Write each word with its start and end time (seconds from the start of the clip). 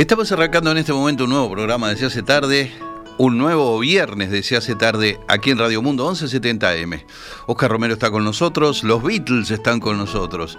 Estamos 0.00 0.32
arrancando 0.32 0.70
en 0.70 0.78
este 0.78 0.94
momento 0.94 1.24
un 1.24 1.30
nuevo 1.30 1.50
programa 1.50 1.90
de 1.90 1.96
Se 1.96 2.06
hace 2.06 2.22
tarde, 2.22 2.72
un 3.18 3.36
nuevo 3.36 3.78
viernes 3.78 4.30
de 4.30 4.42
Se 4.42 4.56
hace 4.56 4.74
tarde 4.74 5.20
aquí 5.28 5.50
en 5.50 5.58
Radio 5.58 5.82
Mundo 5.82 6.10
1170M. 6.10 7.04
Oscar 7.46 7.70
Romero 7.70 7.92
está 7.92 8.10
con 8.10 8.24
nosotros, 8.24 8.82
los 8.82 9.02
Beatles 9.02 9.50
están 9.50 9.78
con 9.78 9.98
nosotros. 9.98 10.56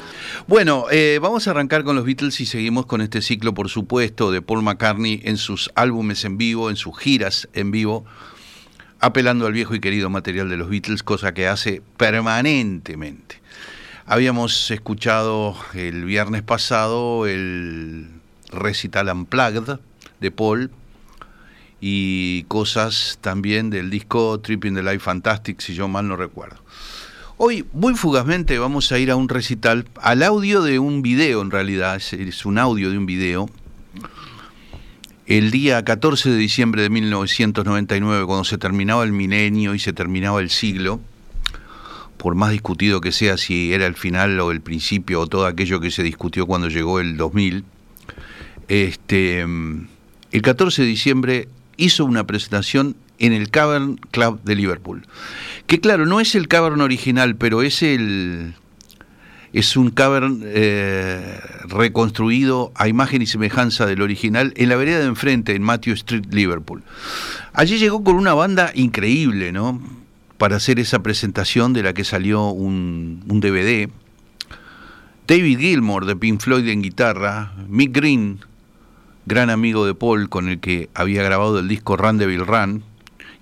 Bueno, 0.47 0.85
eh, 0.91 1.17
vamos 1.19 1.47
a 1.47 1.51
arrancar 1.51 1.83
con 1.83 1.95
los 1.95 2.05
Beatles 2.05 2.39
y 2.39 2.45
seguimos 2.45 2.85
con 2.85 3.01
este 3.01 3.23
ciclo, 3.23 3.55
por 3.55 3.69
supuesto, 3.69 4.29
de 4.29 4.43
Paul 4.43 4.61
McCartney 4.61 5.21
en 5.23 5.37
sus 5.37 5.71
álbumes 5.73 6.23
en 6.23 6.37
vivo, 6.37 6.69
en 6.69 6.75
sus 6.75 6.95
giras 6.99 7.49
en 7.53 7.71
vivo, 7.71 8.05
apelando 8.99 9.47
al 9.47 9.53
viejo 9.53 9.73
y 9.73 9.79
querido 9.79 10.11
material 10.11 10.49
de 10.49 10.57
los 10.57 10.69
Beatles, 10.69 11.01
cosa 11.01 11.33
que 11.33 11.47
hace 11.47 11.81
permanentemente. 11.97 13.41
Habíamos 14.05 14.69
escuchado 14.69 15.55
el 15.73 16.05
viernes 16.05 16.43
pasado 16.43 17.25
el 17.25 18.20
recital 18.51 19.09
Unplugged 19.09 19.79
de 20.19 20.31
Paul 20.31 20.71
y 21.81 22.43
cosas 22.43 23.17
también 23.21 23.71
del 23.71 23.89
disco 23.89 24.39
Tripping 24.39 24.75
the 24.75 24.83
Life 24.83 24.99
Fantastic, 24.99 25.59
si 25.59 25.73
yo 25.73 25.87
mal 25.87 26.07
no 26.07 26.15
recuerdo. 26.15 26.57
Hoy, 27.37 27.65
muy 27.73 27.95
fugazmente, 27.95 28.59
vamos 28.59 28.91
a 28.91 28.99
ir 28.99 29.09
a 29.09 29.15
un 29.15 29.27
recital, 29.27 29.87
al 29.99 30.21
audio 30.21 30.61
de 30.61 30.77
un 30.77 31.01
video 31.01 31.41
en 31.41 31.49
realidad, 31.49 31.95
es, 31.95 32.45
un 32.45 32.59
audio 32.59 32.91
de 32.91 32.99
un 32.99 33.07
video. 33.07 33.49
El 35.25 35.49
día 35.49 35.83
14 35.83 36.29
de 36.29 36.37
diciembre 36.37 36.83
de 36.83 36.91
1999, 36.91 38.27
cuando 38.27 38.43
se 38.43 38.59
terminaba 38.59 39.03
el 39.03 39.11
milenio 39.11 39.73
y 39.73 39.79
se 39.79 39.91
terminaba 39.91 40.39
el 40.39 40.51
siglo, 40.51 40.99
por 42.17 42.35
más 42.35 42.51
discutido 42.51 43.01
que 43.01 43.11
sea 43.11 43.37
si 43.37 43.73
era 43.73 43.87
el 43.87 43.95
final 43.95 44.39
o 44.39 44.51
el 44.51 44.61
principio 44.61 45.21
o 45.21 45.25
todo 45.25 45.47
aquello 45.47 45.79
que 45.79 45.89
se 45.89 46.03
discutió 46.03 46.45
cuando 46.45 46.67
llegó 46.67 46.99
el 46.99 47.17
2000, 47.17 47.65
este, 48.67 49.41
el 49.41 50.41
14 50.41 50.81
de 50.81 50.87
diciembre 50.87 51.47
hizo 51.77 52.05
una 52.05 52.25
presentación 52.25 52.95
en 53.19 53.33
el 53.33 53.49
Cavern 53.49 53.97
Club 54.11 54.41
de 54.43 54.55
Liverpool. 54.55 55.05
Que 55.67 55.79
claro, 55.79 56.05
no 56.05 56.19
es 56.19 56.35
el 56.35 56.47
Cavern 56.47 56.81
original, 56.81 57.35
pero 57.35 57.61
es 57.61 57.83
el 57.83 58.55
es 59.53 59.75
un 59.75 59.89
cavern 59.89 60.41
eh, 60.45 61.39
reconstruido 61.67 62.71
a 62.75 62.87
imagen 62.87 63.21
y 63.21 63.25
semejanza 63.25 63.85
del 63.85 64.01
original 64.01 64.53
en 64.55 64.69
la 64.69 64.77
vereda 64.77 64.99
de 64.99 65.05
enfrente, 65.05 65.55
en 65.55 65.61
Matthew 65.61 65.93
Street, 65.95 66.25
Liverpool. 66.31 66.83
Allí 67.53 67.77
llegó 67.77 68.03
con 68.03 68.15
una 68.15 68.33
banda 68.33 68.71
increíble, 68.73 69.51
¿no? 69.51 69.81
Para 70.37 70.55
hacer 70.55 70.79
esa 70.79 71.03
presentación 71.03 71.73
de 71.73 71.83
la 71.83 71.93
que 71.93 72.05
salió 72.05 72.47
un, 72.47 73.23
un 73.27 73.39
DVD. 73.41 73.89
David 75.27 75.59
Gilmour 75.59 76.05
de 76.05 76.15
Pink 76.15 76.39
Floyd 76.41 76.67
en 76.67 76.81
guitarra, 76.81 77.53
Mick 77.67 77.93
Green 77.93 78.39
gran 79.25 79.49
amigo 79.49 79.85
de 79.85 79.93
Paul 79.93 80.29
con 80.29 80.49
el 80.49 80.59
que 80.59 80.89
había 80.93 81.23
grabado 81.23 81.59
el 81.59 81.67
disco 81.67 81.97
Randeville 81.97 82.45
Run 82.45 82.83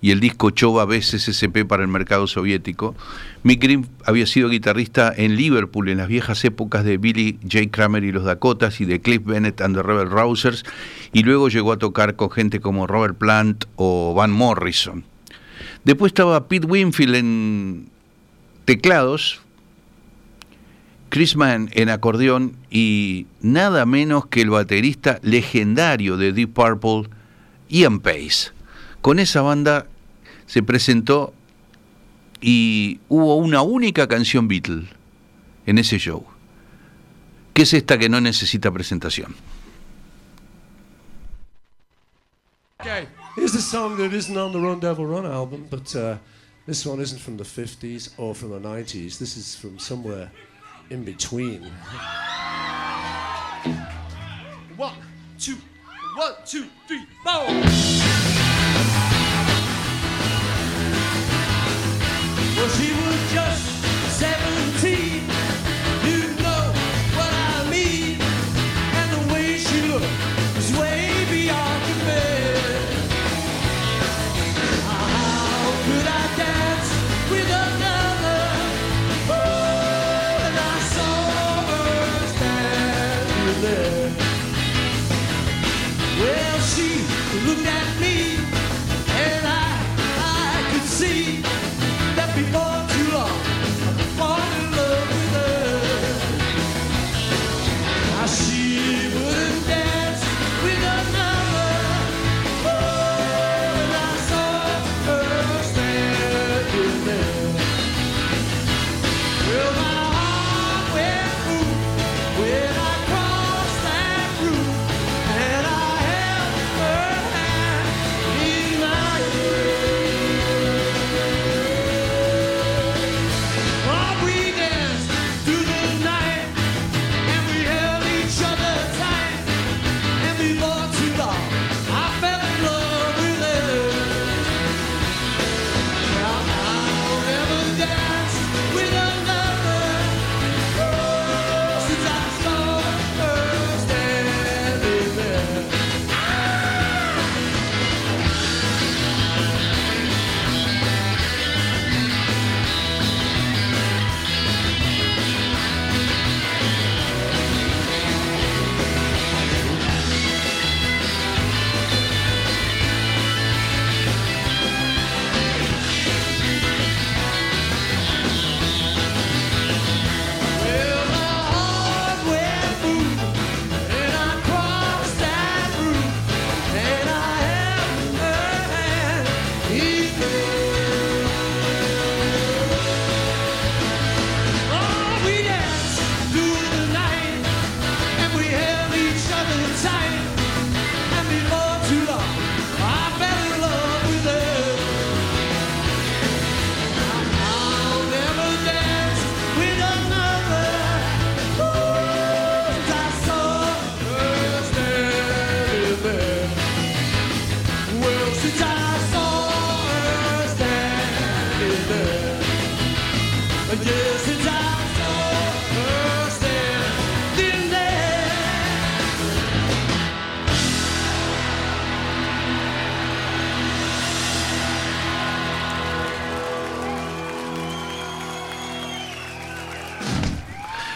y 0.02 0.12
el 0.12 0.20
disco 0.20 0.50
Chova 0.52 0.86
BSSP 0.86 1.66
para 1.68 1.84
el 1.84 1.90
mercado 1.90 2.28
soviético. 2.28 2.96
Mick 3.44 3.62
Green 3.62 3.88
había 4.06 4.26
sido 4.26 4.50
guitarrista 4.50 5.14
en 5.16 5.36
Liverpool 5.36 5.90
en 5.90 5.98
las 5.98 6.08
viejas 6.08 6.44
épocas 6.46 6.86
de 6.86 6.98
Billy 6.98 7.38
J. 7.44 7.70
Kramer 7.72 8.04
y 8.04 8.12
los 8.12 8.24
Dakotas 8.24 8.80
y 8.82 8.86
de 8.86 9.02
Cliff 9.02 9.24
Bennett 9.26 9.62
and 9.62 9.76
the 9.76 9.84
Rebel 9.84 10.10
Rousers 10.10 10.64
y 11.12 11.24
luego 11.24 11.50
llegó 11.50 11.74
a 11.74 11.78
tocar 11.78 12.16
con 12.16 12.32
gente 12.32 12.60
como 12.60 12.88
Robert 12.88 13.18
Plant 13.18 13.66
o 13.76 14.14
Van 14.14 14.32
Morrison. 14.32 15.04
Después 15.84 16.12
estaba 16.12 16.48
Pete 16.48 16.68
Winfield 16.68 17.16
en 17.16 17.90
teclados, 18.66 19.42
Chris 21.10 21.36
Mann 21.36 21.70
en 21.74 21.90
acordeón 21.90 22.56
y 22.70 23.26
nada 23.42 23.86
menos 23.86 24.28
que 24.28 24.42
el 24.42 24.52
baterista 24.52 25.20
legendario 25.24 26.18
de 26.18 26.32
Deep 26.32 26.54
Purple, 26.54 27.10
Ian 27.68 28.00
Pace. 28.00 28.52
Con 29.02 29.18
esa 29.20 29.42
banda 29.42 29.88
se 30.46 30.62
presentó 30.62 31.34
y 32.42 33.00
hubo 33.10 33.36
una 33.36 33.62
única 33.62 34.08
canción 34.08 34.48
Beatle 34.48 34.88
en 35.66 35.78
ese 35.80 35.98
show, 35.98 36.26
que 37.54 37.64
es 37.64 37.74
esta 37.74 37.98
que 37.98 38.10
no 38.10 38.22
necesita 38.22 38.72
presentación. 38.72 39.36
Okay, 42.82 43.08
here's 43.36 43.56
a 43.56 43.62
song 43.62 43.98
that 43.98 44.14
isn't 44.14 44.38
on 44.38 44.54
the 44.54 44.60
Run 44.60 44.80
Devil 44.80 45.06
Run 45.06 45.26
album, 45.26 45.68
but 45.70 45.94
uh, 45.96 46.18
this 46.66 46.86
one 46.86 47.02
isn't 47.02 47.20
from 47.20 47.36
the 47.36 47.44
50s 47.44 48.12
or 48.18 48.34
from 48.34 48.52
the 48.52 48.60
90s. 48.60 49.18
This 49.18 49.36
is 49.36 49.56
from 49.56 49.78
somewhere 49.80 50.32
in 50.90 51.04
between. 51.04 51.64
One, 54.76 54.96
two, 55.38 55.58
one, 56.16 56.34
two, 56.46 56.66
three, 56.88 57.06
four. 57.24 57.46
Well, 62.56 62.70
she 62.70 62.92
was 62.92 63.34
just 63.34 63.89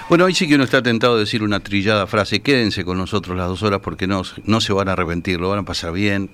Bueno, 0.09 0.25
hoy 0.25 0.33
sí 0.35 0.49
que 0.49 0.55
uno 0.55 0.65
está 0.65 0.83
tentado 0.83 1.15
de 1.15 1.21
decir 1.21 1.43
una 1.43 1.61
trillada 1.61 2.05
frase. 2.07 2.41
Quédense 2.41 2.83
con 2.83 2.97
nosotros 2.97 3.37
las 3.37 3.47
dos 3.47 3.63
horas 3.63 3.79
porque 3.81 4.05
no, 4.05 4.21
no 4.43 4.59
se 4.59 4.73
van 4.73 4.89
a 4.89 4.91
arrepentir, 4.91 5.39
lo 5.39 5.49
van 5.49 5.59
a 5.59 5.63
pasar 5.63 5.93
bien. 5.93 6.29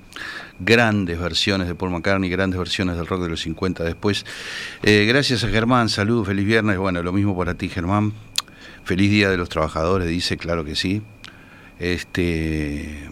Grandes 0.59 1.19
versiones 1.19 1.67
de 1.67 1.75
Paul 1.75 1.91
McCartney, 1.91 2.29
grandes 2.31 2.57
versiones 2.57 2.97
del 2.97 3.05
rock 3.05 3.21
de 3.21 3.29
los 3.29 3.41
50 3.41 3.83
después. 3.83 4.25
Eh, 4.81 5.05
gracias 5.07 5.43
a 5.43 5.49
Germán, 5.49 5.87
saludos, 5.89 6.27
feliz 6.27 6.45
viernes. 6.45 6.79
Bueno, 6.79 7.03
lo 7.03 7.13
mismo 7.13 7.37
para 7.37 7.53
ti, 7.53 7.69
Germán. 7.69 8.13
Feliz 8.85 9.11
Día 9.11 9.29
de 9.29 9.37
los 9.37 9.49
Trabajadores, 9.49 10.07
dice, 10.07 10.35
claro 10.37 10.65
que 10.65 10.75
sí. 10.75 11.03
Este. 11.77 13.07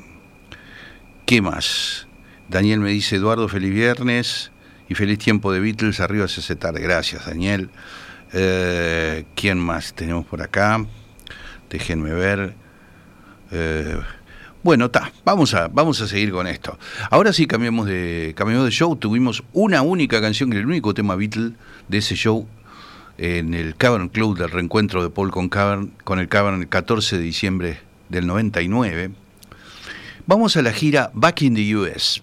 ¿Qué 1.28 1.40
más? 1.40 2.08
Daniel 2.50 2.80
me 2.80 2.90
dice, 2.90 3.18
Eduardo, 3.18 3.48
feliz 3.48 3.74
viernes 3.74 4.52
y 4.90 4.96
feliz 4.96 5.20
tiempo 5.20 5.52
de 5.52 5.60
Beatles, 5.60 6.00
arriba 6.00 6.28
se 6.28 6.40
hace 6.40 6.56
tarde. 6.56 6.82
Gracias, 6.82 7.28
Daniel. 7.28 7.70
Eh, 8.34 9.26
¿Quién 9.36 9.58
más 9.60 9.94
tenemos 9.94 10.26
por 10.26 10.42
acá? 10.42 10.86
Déjenme 11.70 12.14
ver. 12.14 12.54
Eh, 13.52 13.98
bueno, 14.64 14.86
está, 14.86 15.12
vamos 15.24 15.54
a, 15.54 15.68
vamos 15.68 16.02
a 16.02 16.08
seguir 16.08 16.32
con 16.32 16.48
esto. 16.48 16.78
Ahora 17.10 17.32
sí 17.32 17.48
cambiamos 17.48 17.88
de, 17.88 18.34
cambiamos 18.36 18.66
de 18.66 18.72
show. 18.72 18.96
Tuvimos 18.96 19.44
una 19.54 19.82
única 19.82 20.20
canción, 20.20 20.52
el 20.54 20.66
único 20.66 20.94
tema 20.94 21.16
Beatle 21.16 21.54
de 21.88 21.98
ese 21.98 22.16
show 22.16 22.48
en 23.18 23.54
el 23.54 23.76
Cavern 23.76 24.10
Club 24.10 24.38
del 24.38 24.52
reencuentro 24.52 25.02
de 25.02 25.10
Paul 25.10 25.32
con, 25.32 25.50
Cavern, 25.50 25.92
con 26.04 26.20
el 26.20 26.28
Cavern 26.28 26.62
el 26.62 26.68
14 26.68 27.18
de 27.18 27.24
diciembre 27.24 27.80
del 28.10 28.28
99. 28.28 29.12
Vamos 30.26 30.58
a 30.58 30.62
la 30.62 30.74
gira 30.74 31.12
Back 31.14 31.44
in 31.44 31.56
the 31.56 31.76
US 31.76 32.22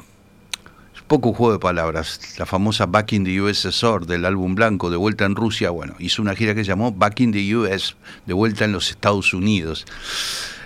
poco 1.06 1.32
juego 1.32 1.52
de 1.52 1.58
palabras. 1.58 2.38
La 2.38 2.46
famosa 2.46 2.86
Back 2.86 3.12
in 3.12 3.24
the 3.24 3.40
USSR 3.40 4.06
del 4.06 4.24
álbum 4.24 4.54
blanco, 4.54 4.90
de 4.90 4.96
vuelta 4.96 5.24
en 5.24 5.36
Rusia, 5.36 5.70
bueno, 5.70 5.94
hizo 5.98 6.22
una 6.22 6.34
gira 6.34 6.54
que 6.54 6.64
llamó 6.64 6.92
Back 6.92 7.20
in 7.20 7.32
the 7.32 7.56
US, 7.56 7.96
de 8.26 8.32
vuelta 8.32 8.64
en 8.64 8.72
los 8.72 8.90
Estados 8.90 9.34
Unidos. 9.34 9.86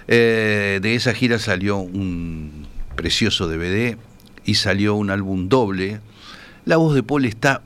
Eh, 0.06 0.78
de 0.80 0.94
esa 0.94 1.12
gira 1.12 1.38
salió 1.38 1.78
un 1.78 2.66
precioso 2.96 3.48
DVD 3.48 3.98
y 4.44 4.54
salió 4.54 4.94
un 4.94 5.10
álbum 5.10 5.48
doble. 5.48 6.00
La 6.64 6.76
voz 6.76 6.94
de 6.94 7.02
Paul 7.02 7.24
está 7.24 7.62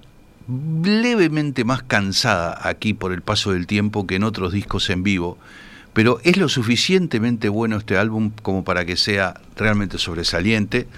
levemente 0.85 1.65
más 1.65 1.83
cansada 1.83 2.59
aquí 2.69 2.95
por 2.95 3.13
el 3.13 3.23
paso 3.23 3.53
del 3.53 3.67
tiempo 3.67 4.07
que 4.07 4.17
en 4.17 4.25
otros 4.25 4.53
discos 4.53 4.91
en 4.91 5.03
vivo, 5.03 5.39
pero 5.93 6.21
es 6.25 6.37
lo 6.37 6.49
suficientemente 6.49 7.49
bueno 7.49 7.77
este 7.77 7.97
álbum 7.97 8.33
como 8.43 8.65
para 8.65 8.85
que 8.85 8.97
sea 8.97 9.41
realmente 9.57 9.99
sobresaliente. 9.99 10.89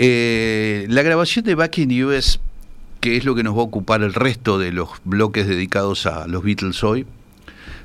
Eh, 0.00 0.86
la 0.88 1.02
grabación 1.02 1.44
de 1.44 1.56
Back 1.56 1.78
in 1.78 1.88
the 1.88 2.04
US, 2.04 2.38
que 3.00 3.16
es 3.16 3.24
lo 3.24 3.34
que 3.34 3.42
nos 3.42 3.56
va 3.56 3.62
a 3.62 3.64
ocupar 3.64 4.00
el 4.02 4.14
resto 4.14 4.56
de 4.56 4.70
los 4.70 4.90
bloques 5.02 5.48
dedicados 5.48 6.06
a 6.06 6.28
los 6.28 6.44
Beatles 6.44 6.84
hoy, 6.84 7.04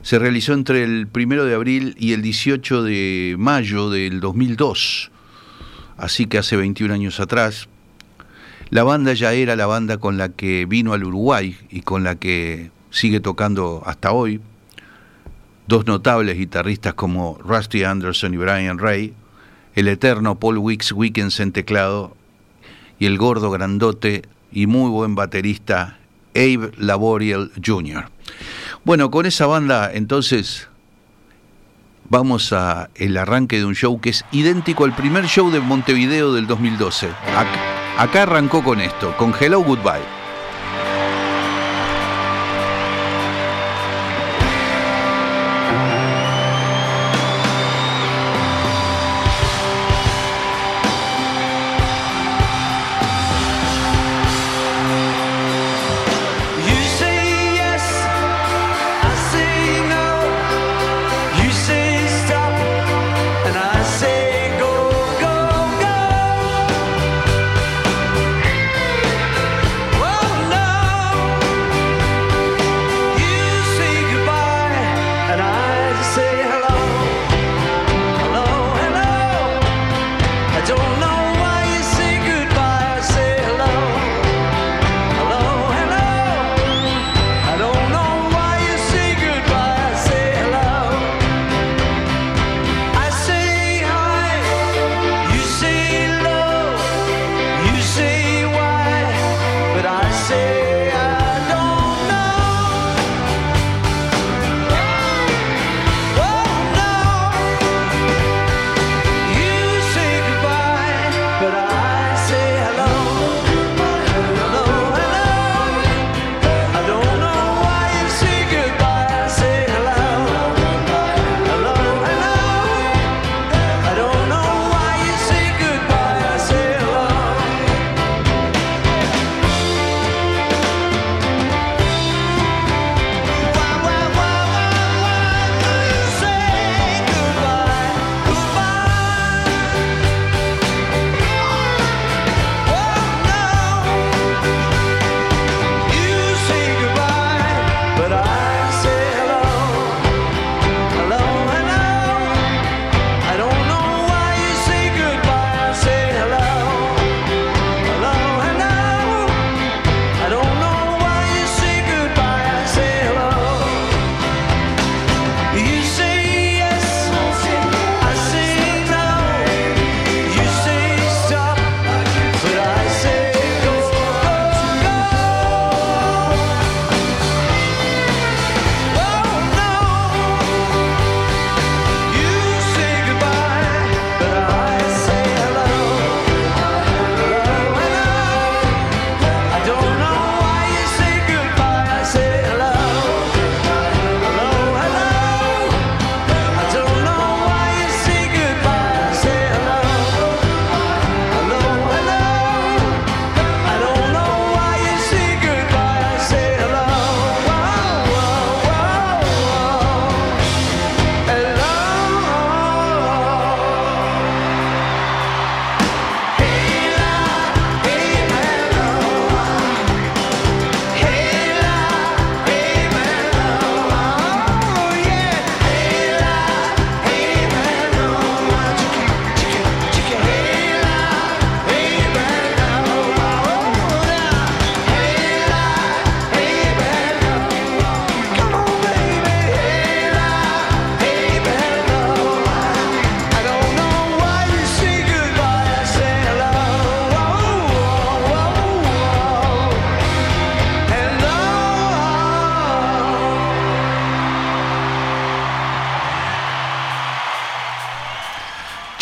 se 0.03 0.19
realizó 0.19 0.53
entre 0.53 0.83
el 0.83 1.07
1 1.11 1.43
de 1.43 1.55
abril 1.55 1.95
y 1.97 2.13
el 2.13 2.21
18 2.21 2.83
de 2.83 3.35
mayo 3.39 3.89
del 3.89 4.19
2002, 4.19 5.09
así 5.97 6.27
que 6.27 6.37
hace 6.37 6.55
21 6.55 6.93
años 6.93 7.19
atrás. 7.19 7.67
La 8.69 8.83
banda 8.83 9.13
ya 9.13 9.33
era 9.33 9.55
la 9.55 9.65
banda 9.65 9.97
con 9.97 10.19
la 10.19 10.29
que 10.29 10.67
vino 10.67 10.93
al 10.93 11.05
Uruguay 11.05 11.57
y 11.71 11.81
con 11.81 12.03
la 12.03 12.13
que 12.13 12.69
sigue 12.91 13.21
tocando 13.21 13.81
hasta 13.87 14.11
hoy. 14.11 14.39
Dos 15.65 15.87
notables 15.87 16.37
guitarristas 16.37 16.93
como 16.93 17.39
Rusty 17.43 17.83
Anderson 17.83 18.35
y 18.35 18.37
Brian 18.37 18.77
Ray 18.77 19.15
el 19.75 19.87
eterno 19.87 20.39
Paul 20.39 20.57
Wicks 20.57 20.91
Wickens 20.91 21.39
en 21.39 21.51
teclado 21.51 22.15
y 22.99 23.05
el 23.05 23.17
gordo 23.17 23.51
grandote 23.51 24.23
y 24.51 24.67
muy 24.67 24.89
buen 24.89 25.15
baterista 25.15 25.97
Abe 26.35 26.71
Laboriel 26.77 27.51
Jr. 27.63 28.09
Bueno, 28.83 29.11
con 29.11 29.25
esa 29.25 29.45
banda 29.45 29.91
entonces 29.93 30.67
vamos 32.09 32.53
a 32.53 32.89
el 32.95 33.17
arranque 33.17 33.57
de 33.57 33.65
un 33.65 33.75
show 33.75 33.99
que 33.99 34.09
es 34.09 34.25
idéntico 34.31 34.85
al 34.85 34.95
primer 34.95 35.25
show 35.25 35.49
de 35.51 35.59
Montevideo 35.59 36.33
del 36.33 36.47
2012. 36.47 37.07
Acá, 37.07 37.47
acá 37.97 38.23
arrancó 38.23 38.63
con 38.63 38.79
esto, 38.79 39.15
con 39.17 39.33
Hello 39.39 39.63
Goodbye. 39.63 40.22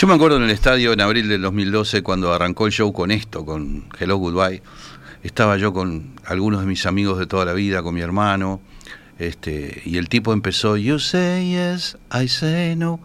Yo 0.01 0.07
me 0.07 0.15
acuerdo 0.15 0.37
en 0.37 0.43
el 0.45 0.49
estadio 0.49 0.93
en 0.93 1.01
abril 1.01 1.29
del 1.29 1.43
2012 1.43 2.01
cuando 2.01 2.33
arrancó 2.33 2.65
el 2.65 2.71
show 2.71 2.91
con 2.91 3.11
esto, 3.11 3.45
con 3.45 3.85
Hello 3.99 4.15
Goodbye. 4.15 4.63
Estaba 5.21 5.57
yo 5.57 5.73
con 5.73 6.15
algunos 6.25 6.61
de 6.61 6.65
mis 6.65 6.87
amigos 6.87 7.19
de 7.19 7.27
toda 7.27 7.45
la 7.45 7.53
vida, 7.53 7.83
con 7.83 7.93
mi 7.93 8.01
hermano, 8.01 8.61
este, 9.19 9.83
y 9.85 9.97
el 9.97 10.09
tipo 10.09 10.33
empezó, 10.33 10.75
You 10.75 10.97
say 10.97 11.51
yes, 11.51 11.99
I 12.11 12.27
say 12.29 12.75
no. 12.75 12.99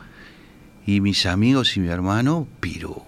Y 0.87 1.03
mis 1.03 1.27
amigos 1.27 1.77
y 1.77 1.81
mi 1.81 1.89
hermano, 1.89 2.49
pero 2.61 3.05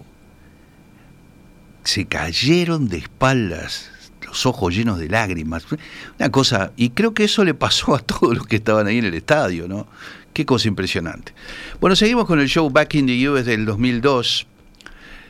se 1.83 2.05
cayeron 2.05 2.89
de 2.89 2.97
espaldas, 2.97 3.89
los 4.23 4.45
ojos 4.45 4.75
llenos 4.75 4.99
de 4.99 5.09
lágrimas. 5.09 5.65
Una 6.19 6.29
cosa, 6.29 6.73
y 6.75 6.91
creo 6.91 7.15
que 7.15 7.23
eso 7.23 7.43
le 7.43 7.55
pasó 7.55 7.95
a 7.95 7.99
todos 8.01 8.37
los 8.37 8.45
que 8.45 8.57
estaban 8.57 8.85
ahí 8.85 8.99
en 8.99 9.05
el 9.05 9.15
estadio, 9.15 9.67
¿no? 9.67 9.87
Qué 10.33 10.45
cosa 10.45 10.67
impresionante. 10.67 11.33
Bueno, 11.79 11.95
seguimos 11.95 12.25
con 12.25 12.39
el 12.39 12.47
show 12.47 12.69
Back 12.69 12.95
in 12.95 13.07
the 13.07 13.29
US 13.29 13.45
del 13.45 13.65
2002 13.65 14.47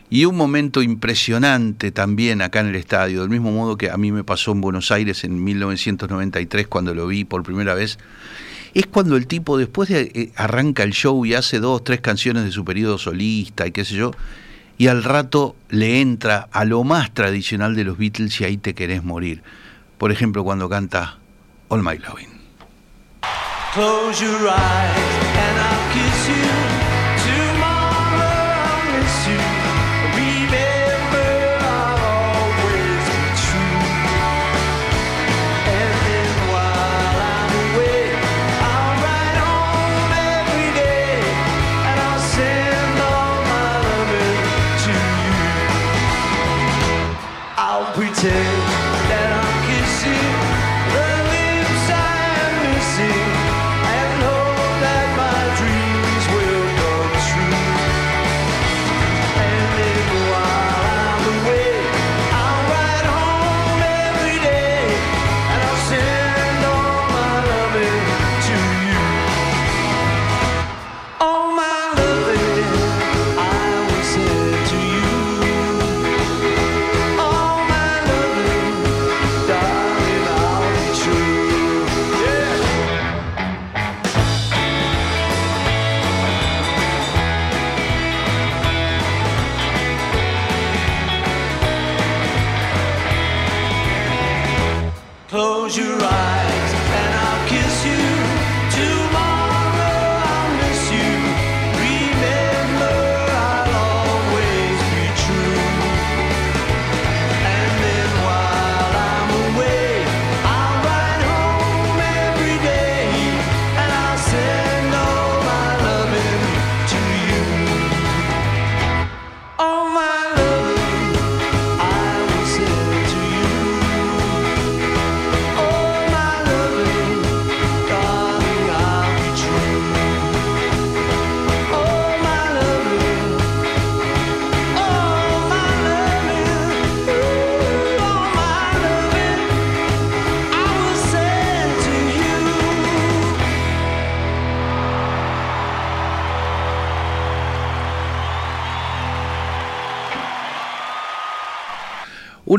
y 0.10 0.26
un 0.26 0.36
momento 0.36 0.82
impresionante 0.82 1.92
también 1.92 2.42
acá 2.42 2.62
en 2.62 2.68
el 2.68 2.76
estadio, 2.76 3.22
del 3.22 3.30
mismo 3.30 3.52
modo 3.52 3.78
que 3.78 3.92
a 3.92 3.98
mí 3.98 4.12
me 4.12 4.24
pasó 4.24 4.52
en 4.52 4.62
Buenos 4.62 4.92
Aires 4.92 5.24
en 5.24 5.44
1993 5.44 6.68
cuando 6.68 6.96
lo 6.96 7.08
vi 7.08 7.26
por 7.26 7.44
primera 7.44 7.76
vez, 7.76 8.00
es 8.74 8.86
cuando 8.88 9.16
el 9.18 9.28
tipo 9.28 9.58
después 9.58 9.90
de 9.90 10.12
eh, 10.14 10.32
arranca 10.36 10.84
el 10.84 10.92
show 10.92 11.26
y 11.26 11.34
hace 11.34 11.60
dos, 11.60 11.84
tres 11.84 12.02
canciones 12.02 12.44
de 12.44 12.52
su 12.52 12.66
periodo 12.66 12.98
solista 12.98 13.68
y 13.68 13.72
qué 13.72 13.86
sé 13.86 13.96
yo, 13.96 14.12
y 14.78 14.88
al 14.88 15.04
rato 15.04 15.56
le 15.70 16.02
entra 16.02 16.48
a 16.52 16.66
lo 16.66 16.84
más 16.84 17.14
tradicional 17.14 17.76
de 17.76 17.84
los 17.84 17.98
Beatles 17.98 18.40
y 18.42 18.46
ahí 18.46 18.58
te 18.58 18.74
querés 18.74 19.04
morir. 19.04 19.44
Por 19.98 20.12
ejemplo, 20.12 20.44
cuando 20.44 20.70
canta 20.70 21.20
All 21.68 21.84
My 21.84 21.98
Loving. 21.98 22.40
Close 23.80 24.20
your 24.22 24.50
eyes 24.50 25.29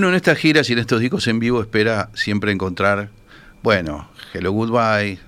Uno 0.00 0.08
en 0.08 0.14
estas 0.14 0.38
giras 0.38 0.70
y 0.70 0.72
en 0.72 0.78
estos 0.78 0.98
discos 0.98 1.26
en 1.26 1.40
vivo 1.40 1.60
espera 1.60 2.08
siempre 2.14 2.52
encontrar, 2.52 3.10
bueno, 3.62 4.08
Hello 4.32 4.50
Goodbye, 4.50 5.18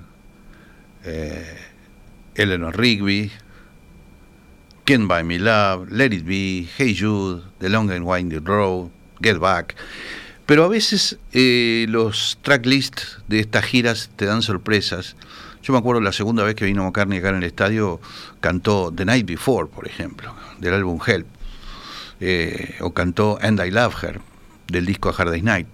eh, 1.05 1.59
Eleanor 2.35 2.75
Rigby, 2.79 3.31
Can't 4.87 5.09
Buy 5.09 5.25
Me 5.25 5.39
Love, 5.39 5.93
Let 5.93 6.15
It 6.15 6.25
Be, 6.25 6.67
Hey 6.79 6.97
Jude, 6.99 7.43
The 7.59 7.69
Long 7.69 7.91
and 7.91 8.07
Winding 8.07 8.47
Road, 8.47 8.89
Get 9.21 9.37
Back. 9.37 9.77
Pero 10.47 10.65
a 10.65 10.69
veces 10.69 11.19
eh, 11.35 11.85
los 11.91 12.39
tracklists 12.41 13.19
de 13.29 13.41
estas 13.41 13.67
giras 13.67 14.11
te 14.17 14.25
dan 14.25 14.41
sorpresas. 14.41 15.17
Yo 15.63 15.75
me 15.75 15.81
acuerdo 15.81 16.01
la 16.01 16.13
segunda 16.13 16.45
vez 16.45 16.55
que 16.55 16.65
vino 16.65 16.83
McCartney 16.83 17.19
acá 17.19 17.29
en 17.29 17.37
el 17.37 17.45
estadio, 17.45 18.01
cantó 18.41 18.91
The 18.91 19.05
Night 19.05 19.27
Before, 19.27 19.69
por 19.69 19.87
ejemplo, 19.87 20.35
del 20.61 20.73
álbum 20.73 20.99
Help. 21.07 21.27
Eh, 22.21 22.77
o 22.81 22.95
cantó 22.95 23.39
And 23.43 23.61
I 23.61 23.71
Love 23.71 24.03
Her, 24.03 24.32
del 24.73 24.87
disco 24.87 25.15
Hard 25.17 25.31
Day's 25.31 25.45
Night. 25.45 25.69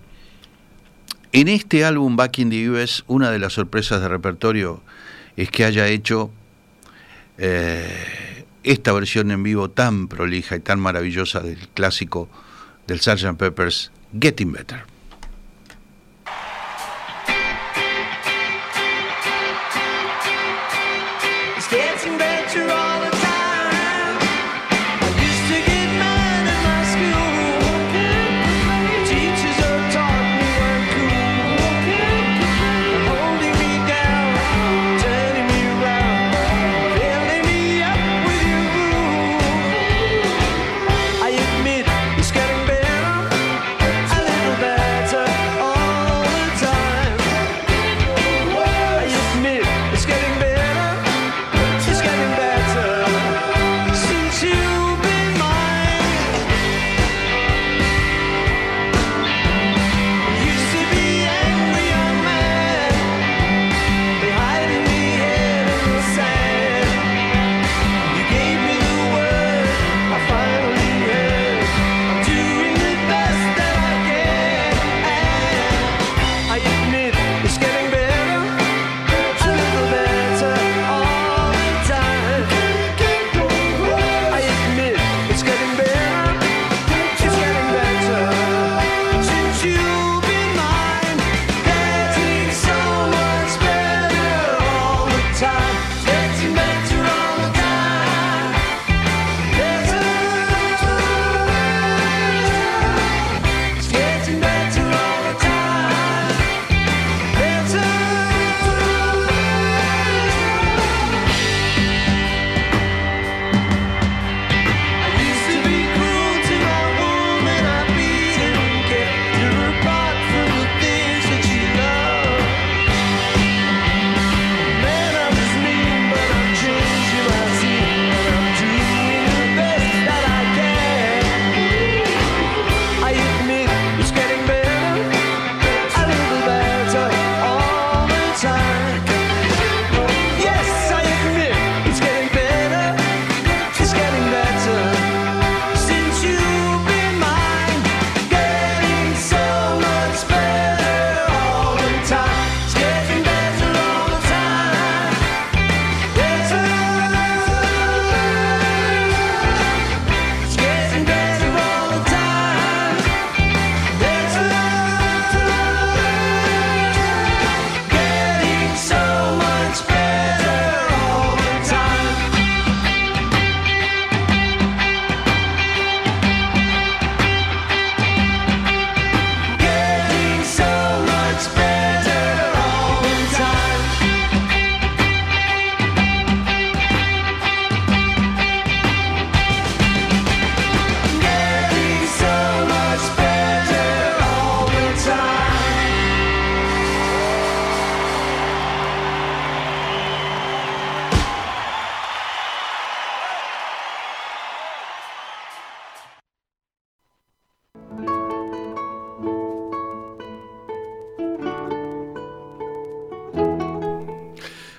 En 1.32 1.48
este 1.48 1.84
álbum 1.84 2.16
Back 2.16 2.38
in 2.38 2.50
the 2.50 2.68
US, 2.68 3.04
una 3.06 3.30
de 3.30 3.38
las 3.38 3.54
sorpresas 3.54 4.00
de 4.00 4.08
repertorio 4.08 4.82
es 5.36 5.50
que 5.50 5.64
haya 5.64 5.86
hecho 5.86 6.30
eh, 7.38 8.44
esta 8.64 8.92
versión 8.92 9.30
en 9.30 9.42
vivo 9.42 9.70
tan 9.70 10.08
prolija 10.08 10.56
y 10.56 10.60
tan 10.60 10.80
maravillosa 10.80 11.40
del 11.40 11.68
clásico 11.68 12.28
del 12.86 13.00
Sgt. 13.00 13.36
Pepper's 13.38 13.92
Getting 14.18 14.52
Better. 14.52 14.97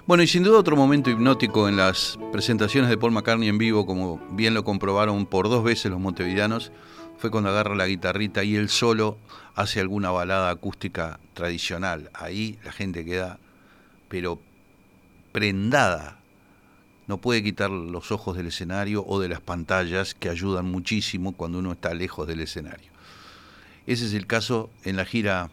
Bueno, 0.09 0.23
y 0.23 0.27
sin 0.27 0.41
duda 0.41 0.57
otro 0.57 0.75
momento 0.75 1.11
hipnótico 1.11 1.69
en 1.69 1.77
las 1.77 2.17
presentaciones 2.31 2.89
de 2.89 2.97
Paul 2.97 3.11
McCartney 3.11 3.47
en 3.47 3.59
vivo, 3.59 3.85
como 3.85 4.17
bien 4.31 4.55
lo 4.55 4.63
comprobaron 4.63 5.27
por 5.27 5.49
dos 5.49 5.63
veces 5.63 5.91
los 5.91 5.99
montevideanos, 5.99 6.71
fue 7.19 7.29
cuando 7.29 7.51
agarra 7.51 7.75
la 7.75 7.85
guitarrita 7.85 8.43
y 8.43 8.55
él 8.55 8.69
solo 8.69 9.19
hace 9.53 9.79
alguna 9.79 10.09
balada 10.09 10.49
acústica 10.49 11.19
tradicional. 11.35 12.09
Ahí 12.15 12.57
la 12.63 12.71
gente 12.71 13.05
queda, 13.05 13.37
pero 14.07 14.41
prendada. 15.31 16.17
No 17.05 17.19
puede 17.19 17.43
quitar 17.43 17.69
los 17.69 18.11
ojos 18.11 18.35
del 18.35 18.47
escenario 18.47 19.05
o 19.05 19.19
de 19.19 19.29
las 19.29 19.41
pantallas 19.41 20.15
que 20.15 20.29
ayudan 20.29 20.65
muchísimo 20.65 21.33
cuando 21.33 21.59
uno 21.59 21.73
está 21.73 21.93
lejos 21.93 22.27
del 22.27 22.39
escenario. 22.39 22.89
Ese 23.85 24.07
es 24.07 24.15
el 24.15 24.25
caso 24.25 24.71
en 24.85 24.95
la 24.95 25.05
gira 25.05 25.51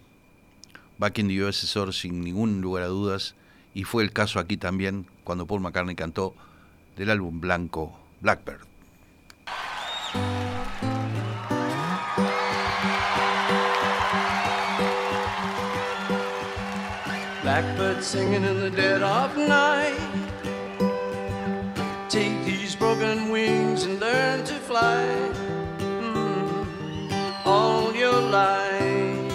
Back 0.96 1.18
in 1.18 1.28
the 1.28 1.44
USSR 1.44 1.92
sin 1.92 2.22
ningún 2.22 2.62
lugar 2.62 2.84
a 2.84 2.86
dudas 2.86 3.34
y 3.76 3.84
fue 3.84 4.02
el 4.02 4.10
caso 4.10 4.40
aquí 4.40 4.56
también 4.56 5.06
cuando 5.22 5.46
Paul 5.46 5.60
McCartney 5.60 5.94
cantó 5.94 6.34
del 6.96 7.10
álbum 7.10 7.42
blanco 7.42 7.92
Blackbird. 8.22 8.60
Blackbird 17.42 18.02
singing 18.02 18.44
in 18.44 18.60
the 18.60 18.70
dead 18.70 19.02
of 19.02 19.36
night. 19.36 19.92
Take 22.08 22.46
these 22.46 22.74
broken 22.74 23.30
wings 23.30 23.84
and 23.84 24.00
learn 24.00 24.42
to 24.44 24.54
fly 24.54 25.04
mm, 25.78 27.44
all 27.44 27.94
your 27.94 28.22
life. 28.22 29.32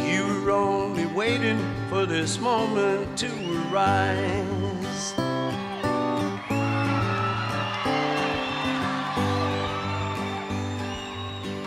You 0.00 0.26
were 0.42 0.50
only 0.50 1.06
waiting 1.14 1.75
for 1.96 2.04
this 2.04 2.38
moment 2.38 3.16
to 3.16 3.30
arise. 3.58 5.14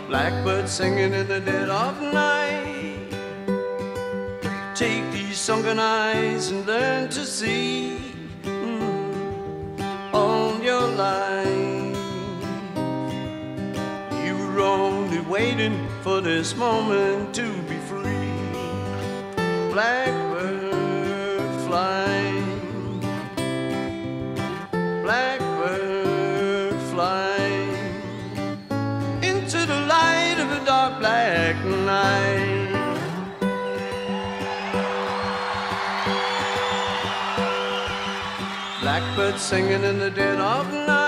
Blackbird 0.06 0.68
singing 0.68 1.12
in 1.14 1.26
the 1.26 1.40
dead 1.40 1.68
of 1.68 2.00
night. 2.00 3.10
Take 4.76 5.04
these 5.10 5.36
sunken 5.36 5.80
eyes 5.80 6.52
and 6.52 6.64
learn 6.64 7.08
to 7.08 7.24
see 7.26 7.98
mm, 8.44 10.14
all 10.14 10.56
your 10.62 10.86
life. 11.08 11.96
You 14.24 14.34
were 14.38 14.60
only 14.60 15.22
waiting 15.22 15.88
for 16.02 16.20
this 16.20 16.54
moment 16.54 17.34
to 17.34 17.62
be. 17.62 17.79
Blackbird 19.72 21.60
flying, 21.66 23.00
blackbird 25.04 26.74
flying 26.90 27.70
into 29.22 29.64
the 29.66 29.80
light 29.86 30.38
of 30.40 30.50
a 30.50 30.64
dark 30.64 30.98
black 30.98 31.64
night. 31.64 32.70
Blackbird 38.80 39.38
singing 39.38 39.84
in 39.84 40.00
the 40.00 40.10
dead 40.10 40.40
of 40.40 40.66
night. 40.72 40.99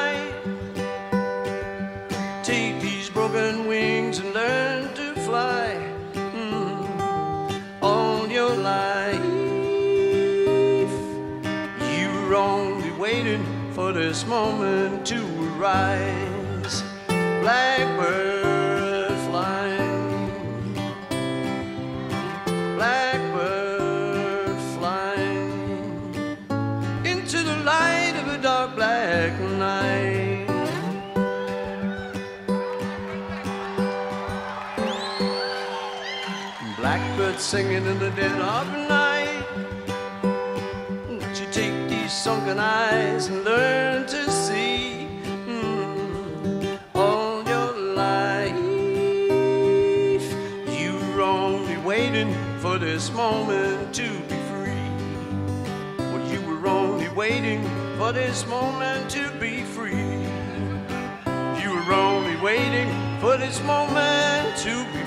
For 13.75 13.93
this 13.93 14.27
moment 14.27 15.07
to 15.07 15.19
arise. 15.57 16.83
Blackbird 17.41 19.19
flying, 19.29 20.75
blackbird 22.77 24.59
flying 24.77 26.15
into 27.05 27.43
the 27.43 27.57
light 27.65 28.15
of 28.21 28.29
a 28.29 28.39
dark 28.43 28.77
black 28.77 29.41
night. 29.41 30.47
Blackbird 36.77 37.41
singing 37.41 37.87
in 37.87 37.99
the 37.99 38.11
dead 38.11 38.39
of 38.41 38.67
night. 38.89 39.02
Sunken 42.23 42.61
eyes 42.61 43.27
and 43.27 43.43
learn 43.43 44.07
to 44.07 44.31
see 44.31 45.09
mm, 45.45 46.79
all 46.95 47.43
your 47.43 47.77
life? 47.97 48.63
You 50.79 50.93
were 51.17 51.23
only 51.23 51.79
waiting 51.79 52.33
for 52.61 52.79
this 52.79 53.11
moment 53.11 53.93
to 53.97 54.09
be 54.29 54.37
free. 54.53 54.89
Well, 55.99 56.25
you 56.33 56.41
were 56.47 56.69
only 56.69 57.09
waiting 57.09 57.69
for 57.99 58.13
this 58.13 58.47
moment 58.47 59.11
to 59.11 59.29
be 59.41 59.65
free. 59.65 60.23
You 61.61 61.75
were 61.75 61.93
only 61.93 62.37
waiting 62.41 62.89
for 63.21 63.37
this 63.37 63.61
moment 63.65 64.57
to 64.59 64.85
be 64.93 65.02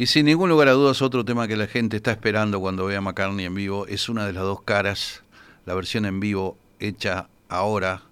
Y 0.00 0.06
sin 0.06 0.26
ningún 0.26 0.48
lugar 0.48 0.68
a 0.68 0.72
dudas, 0.74 1.02
otro 1.02 1.24
tema 1.24 1.48
que 1.48 1.56
la 1.56 1.66
gente 1.66 1.96
está 1.96 2.12
esperando 2.12 2.60
cuando 2.60 2.84
ve 2.84 2.94
a 2.94 3.00
McCartney 3.00 3.46
en 3.46 3.54
vivo 3.56 3.84
es 3.88 4.08
una 4.08 4.26
de 4.26 4.32
las 4.32 4.44
dos 4.44 4.62
caras, 4.62 5.24
la 5.66 5.74
versión 5.74 6.06
en 6.06 6.20
vivo 6.20 6.56
hecha 6.78 7.28
ahora 7.48 8.02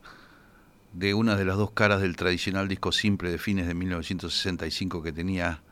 de 0.93 1.15
una 1.15 1.37
de 1.37 1.45
las 1.45 1.57
dos 1.57 1.71
caras 1.71 2.01
del 2.01 2.17
tradicional 2.17 2.67
disco 2.67 2.91
simple 2.91 3.31
de 3.31 3.39
fines 3.39 3.69
de 3.69 3.75
1965 3.75 5.01
que 5.01 5.13
tenía 5.13 5.63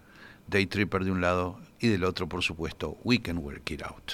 Day 0.47 0.67
Tripper 0.67 1.03
de 1.03 1.11
un 1.11 1.21
lado 1.21 1.59
y 1.81 1.89
del 1.89 2.05
otro, 2.05 2.29
por 2.29 2.45
supuesto, 2.45 2.97
We 3.03 3.21
Can 3.21 3.39
Work 3.39 3.69
It 3.73 3.83
Out. 3.83 4.13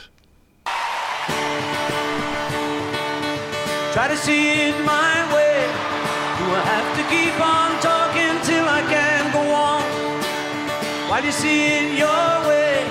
Why 11.10 11.20
do 11.20 11.26
you 11.26 11.32
see 11.32 11.66
it 11.66 11.98
your 11.98 12.30
way? 12.46 12.86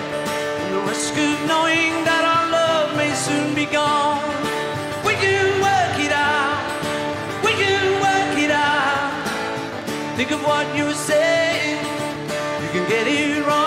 And 0.60 0.76
the 0.76 0.82
risk 0.92 1.14
of 1.14 1.48
knowing 1.48 2.04
that 2.04 2.24
our 2.34 2.52
love 2.52 2.98
may 2.98 3.14
soon 3.14 3.56
be 3.56 3.66
gone. 3.66 4.20
We 5.08 5.14
can 5.14 5.48
work 5.62 5.96
it 6.04 6.12
out. 6.12 6.60
We 7.46 7.54
can 7.54 7.86
work 8.04 8.38
it 8.38 8.52
out. 8.52 9.24
Think 10.18 10.32
of 10.32 10.44
what 10.44 10.68
you 10.76 10.84
were 10.84 11.02
saying. 11.12 11.80
You 12.62 12.70
can 12.74 12.90
get 12.90 13.08
it 13.08 13.48
wrong 13.48 13.59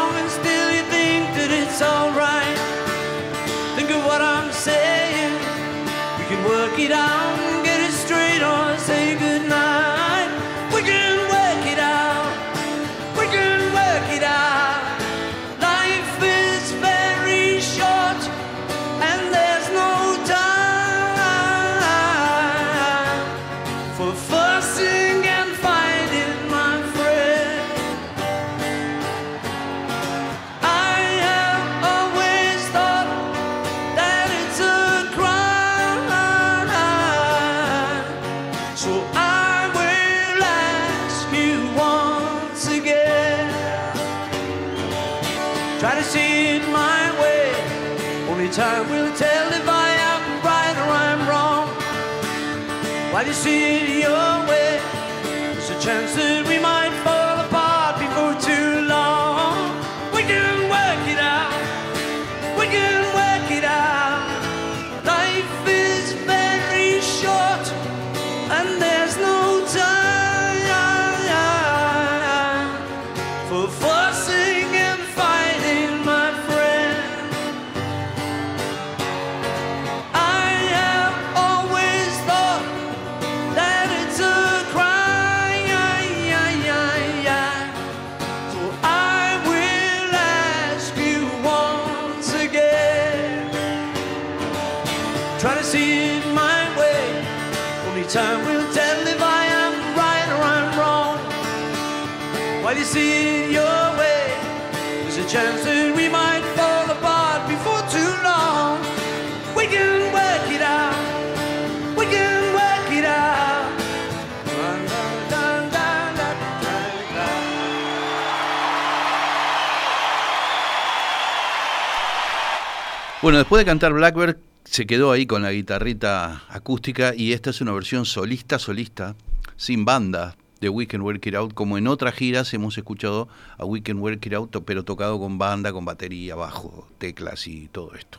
Bueno, 123.22 123.38
después 123.38 123.60
de 123.60 123.66
cantar 123.66 123.92
Blackbird, 123.92 124.38
se 124.64 124.84
quedó 124.84 125.12
ahí 125.12 125.26
con 125.26 125.42
la 125.42 125.52
guitarrita 125.52 126.42
acústica 126.48 127.14
y 127.14 127.32
esta 127.32 127.50
es 127.50 127.60
una 127.60 127.70
versión 127.70 128.04
solista, 128.04 128.58
solista, 128.58 129.14
sin 129.56 129.84
banda 129.84 130.36
de 130.60 130.68
We 130.68 130.88
Can 130.88 131.02
Work 131.02 131.24
It 131.24 131.36
Out, 131.36 131.54
como 131.54 131.78
en 131.78 131.86
otras 131.86 132.16
giras 132.16 132.52
hemos 132.52 132.76
escuchado 132.76 133.28
a 133.58 133.64
We 133.64 133.80
Can 133.80 134.00
Work 134.00 134.26
It 134.26 134.32
Out, 134.32 134.64
pero 134.64 134.84
tocado 134.84 135.20
con 135.20 135.38
banda, 135.38 135.72
con 135.72 135.84
batería, 135.84 136.34
bajo, 136.34 136.88
teclas 136.98 137.46
y 137.46 137.68
todo 137.68 137.94
esto. 137.94 138.18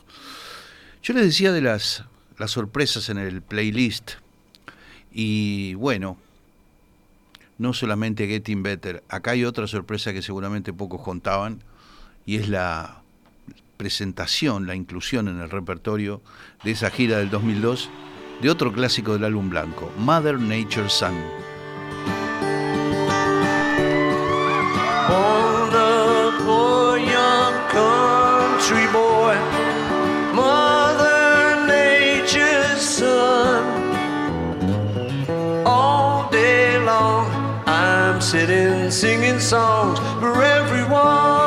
Yo 1.02 1.12
les 1.12 1.24
decía 1.26 1.52
de 1.52 1.60
las, 1.60 2.04
las 2.38 2.52
sorpresas 2.52 3.10
en 3.10 3.18
el 3.18 3.42
playlist 3.42 4.12
y 5.12 5.74
bueno, 5.74 6.16
no 7.58 7.74
solamente 7.74 8.26
Getting 8.26 8.62
Better, 8.62 9.04
acá 9.10 9.32
hay 9.32 9.44
otra 9.44 9.66
sorpresa 9.66 10.14
que 10.14 10.22
seguramente 10.22 10.72
pocos 10.72 11.02
contaban 11.02 11.62
y 12.24 12.36
es 12.36 12.48
la 12.48 13.03
presentación, 13.76 14.66
la 14.66 14.74
inclusión 14.74 15.28
en 15.28 15.40
el 15.40 15.50
repertorio 15.50 16.22
de 16.62 16.72
esa 16.72 16.90
gira 16.90 17.18
del 17.18 17.30
2002 17.30 17.90
de 18.40 18.50
otro 18.50 18.72
clásico 18.72 19.12
del 19.12 19.24
álbum 19.24 19.50
blanco, 19.50 19.92
Mother 19.98 20.36
a 25.76 26.38
poor 26.44 26.98
young 26.98 27.54
country 27.70 28.86
boy, 28.92 29.36
Mother 30.34 30.94
son. 32.78 33.64
All 35.66 36.28
day 36.30 36.78
long, 36.78 37.26
I'm 37.66 38.20
sitting 38.20 38.90
singing 38.90 39.40
songs 39.40 39.98
for 40.20 40.42
everyone. 40.42 41.43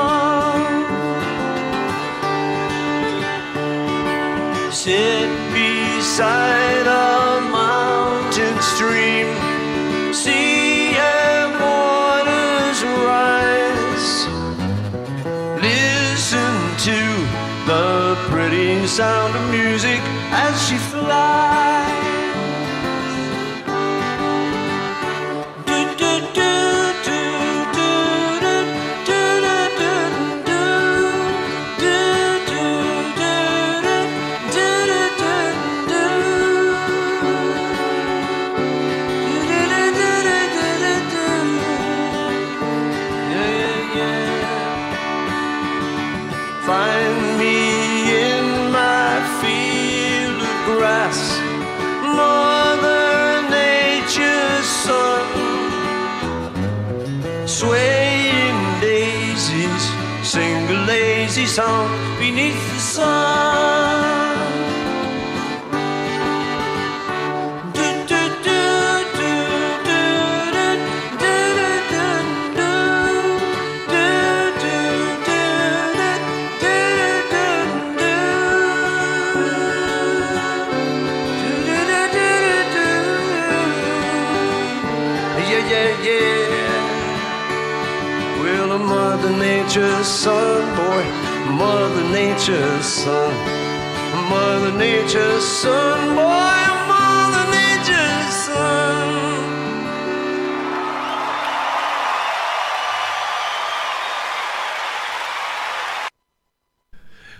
Sit 4.87 5.29
beside 5.51 6.87
a 6.87 7.41
mountain 7.51 8.57
stream, 8.61 9.27
see 10.13 10.95
and 10.95 11.51
waters 11.59 12.79
rise. 13.03 14.27
Listen 15.61 16.55
to 16.87 16.99
the 17.67 18.15
pretty 18.29 18.87
sound 18.87 19.35
of 19.35 19.49
music 19.51 19.99
as 20.31 20.55
she 20.69 20.77
flies. 20.77 21.86
Find 46.67 47.39
me 47.39 48.11
in 48.11 48.73
my 48.73 49.21
field 49.39 50.41
of 50.41 50.57
grass, 50.65 51.39
Mother 52.03 53.41
Nature's 53.49 54.67
son, 54.83 55.23
swaying 57.47 58.59
daisies, 58.81 59.83
sing 60.23 60.69
a 60.69 60.85
lazy 60.85 61.45
song 61.45 61.89
beneath 62.19 62.61
the 62.73 62.79
sun. 62.81 63.76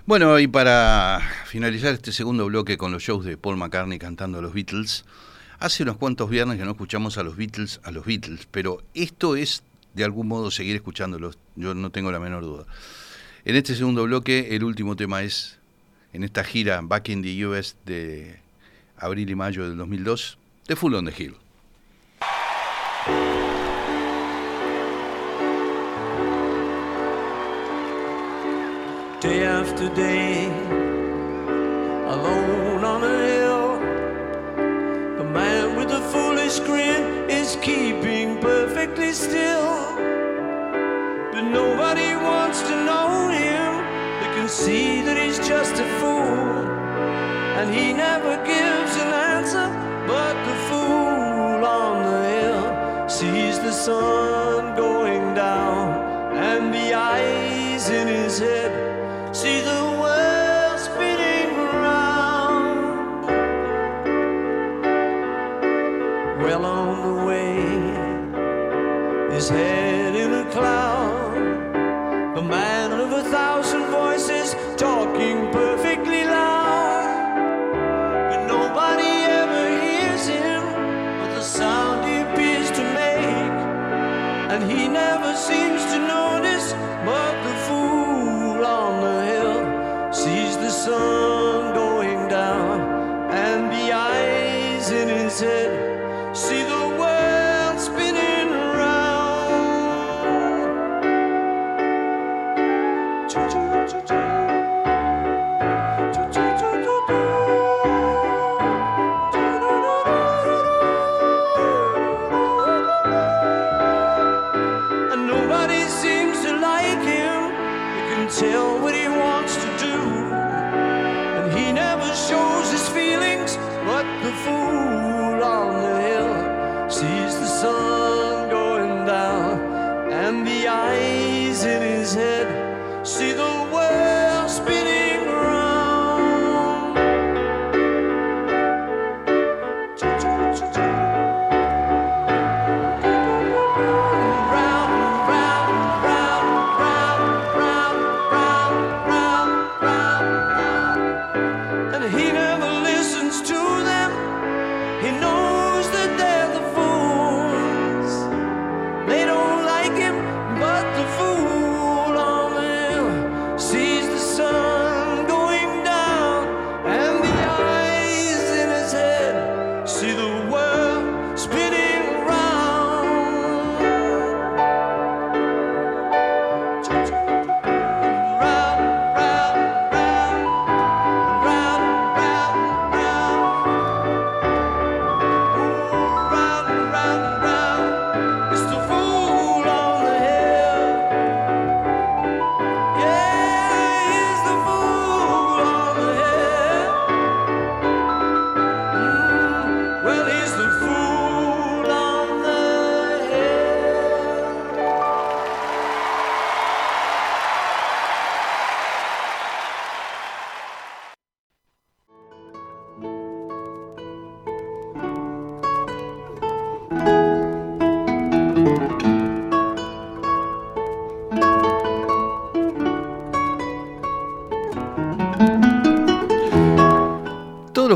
Bueno, 0.06 0.40
y 0.40 0.48
para 0.48 1.22
finalizar 1.46 1.94
este 1.94 2.12
segundo 2.12 2.48
bloque 2.48 2.78
con 2.78 2.92
los 2.92 3.02
shows 3.02 3.24
de 3.24 3.38
Paul 3.38 3.56
McCartney 3.56 4.00
cantando 4.00 4.40
a 4.40 4.42
los 4.42 4.54
Beatles, 4.54 5.06
hace 5.60 5.84
unos 5.84 5.96
cuantos 5.96 6.30
viernes 6.30 6.58
que 6.58 6.66
no 6.66 6.72
escuchamos 6.72 7.18
a 7.18 7.24
los 7.24 7.38
Beatles, 7.38 7.80
a 7.86 7.92
los 7.92 8.06
Beatles, 8.06 8.46
pero 8.52 8.84
esto 8.94 9.38
es 9.38 9.64
de 9.94 10.04
algún 10.04 10.28
modo 10.28 10.52
seguir 10.52 10.76
escuchándolos, 10.76 11.38
yo 11.56 11.74
no 11.74 11.92
tengo 11.92 12.12
la 12.12 12.20
menor 12.20 12.44
duda. 12.44 12.66
En 13.48 13.56
este 13.56 13.76
segundo 13.76 14.04
bloque, 14.04 14.58
el 14.58 14.66
último 14.66 14.98
tema 14.98 15.24
es, 15.24 15.58
en 16.12 16.26
esta 16.26 16.44
gira 16.44 16.82
Back 16.84 17.08
in 17.08 17.22
the 17.22 17.46
US 17.46 17.78
de 17.86 18.42
abril 18.98 19.30
y 19.30 19.36
mayo 19.36 19.64
del 19.64 19.78
2002, 19.78 20.38
de 20.68 20.76
Full 20.76 20.94
on 20.96 21.06
the 21.06 21.14
Hill. 21.18 21.34
day 29.22 29.46
after 29.46 29.88
day, 29.96 30.48
alone 32.06 32.84
on 32.84 33.02
a 33.02 33.18
hill. 33.28 33.80
The 35.20 35.24
man 35.24 35.78
with 35.78 35.88
the 35.88 36.02
foolish 36.12 36.60
grin 36.60 37.30
is 37.30 37.56
keeping 37.62 38.42
perfectly 38.42 39.14
still. 39.14 39.88
But 41.38 41.52
nobody 41.52 42.16
wants 42.16 42.64
to 42.64 42.84
know 42.84 43.30
him. 43.30 43.72
They 44.22 44.30
can 44.36 44.50
see 44.50 45.04
that 45.04 45.22
he's 45.24 45.38
just 45.38 45.76
a 45.76 45.86
fool. 46.00 46.66
And 47.60 47.72
he 47.72 47.94
never 47.94 48.38
gives 48.44 48.96
an 48.98 49.14
answer, 49.14 49.68
but 50.08 50.34
the 50.48 50.56
fool 50.68 51.64
on 51.64 51.96
the 52.10 52.22
hill 52.34 53.08
sees 53.08 53.60
the 53.60 53.72
sun 53.72 54.76
going 54.76 55.36
down 55.36 56.36
and 56.36 56.74
the 56.74 56.96
eyes 56.96 57.88
in 57.88 58.08
his 58.08 58.40
head 58.40 58.87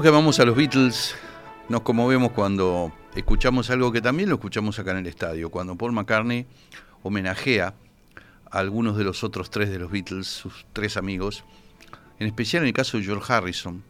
los 0.02 0.06
que 0.06 0.18
amamos 0.18 0.40
a 0.40 0.46
los 0.46 0.56
Beatles 0.56 1.14
nos 1.70 1.82
conmovemos 1.82 2.32
cuando 2.32 2.92
escuchamos 3.14 3.70
algo 3.70 3.92
que 3.92 4.02
también 4.02 4.30
lo 4.30 4.36
escuchamos 4.38 4.80
acá 4.80 4.90
en 4.94 4.98
el 4.98 5.06
estadio, 5.06 5.52
cuando 5.52 5.76
Paul 5.76 5.92
McCartney 5.92 6.48
homenajea 7.04 7.76
a 8.50 8.58
algunos 8.58 8.98
de 8.98 9.04
los 9.04 9.24
otros 9.24 9.52
tres 9.52 9.70
de 9.70 9.78
los 9.78 9.92
Beatles, 9.92 10.26
sus 10.26 10.66
tres 10.74 10.98
amigos, 10.98 11.44
en 12.18 12.26
especial 12.26 12.64
en 12.64 12.70
el 12.70 12.74
caso 12.74 12.98
de 12.98 13.04
George 13.04 13.32
Harrison. 13.32 13.84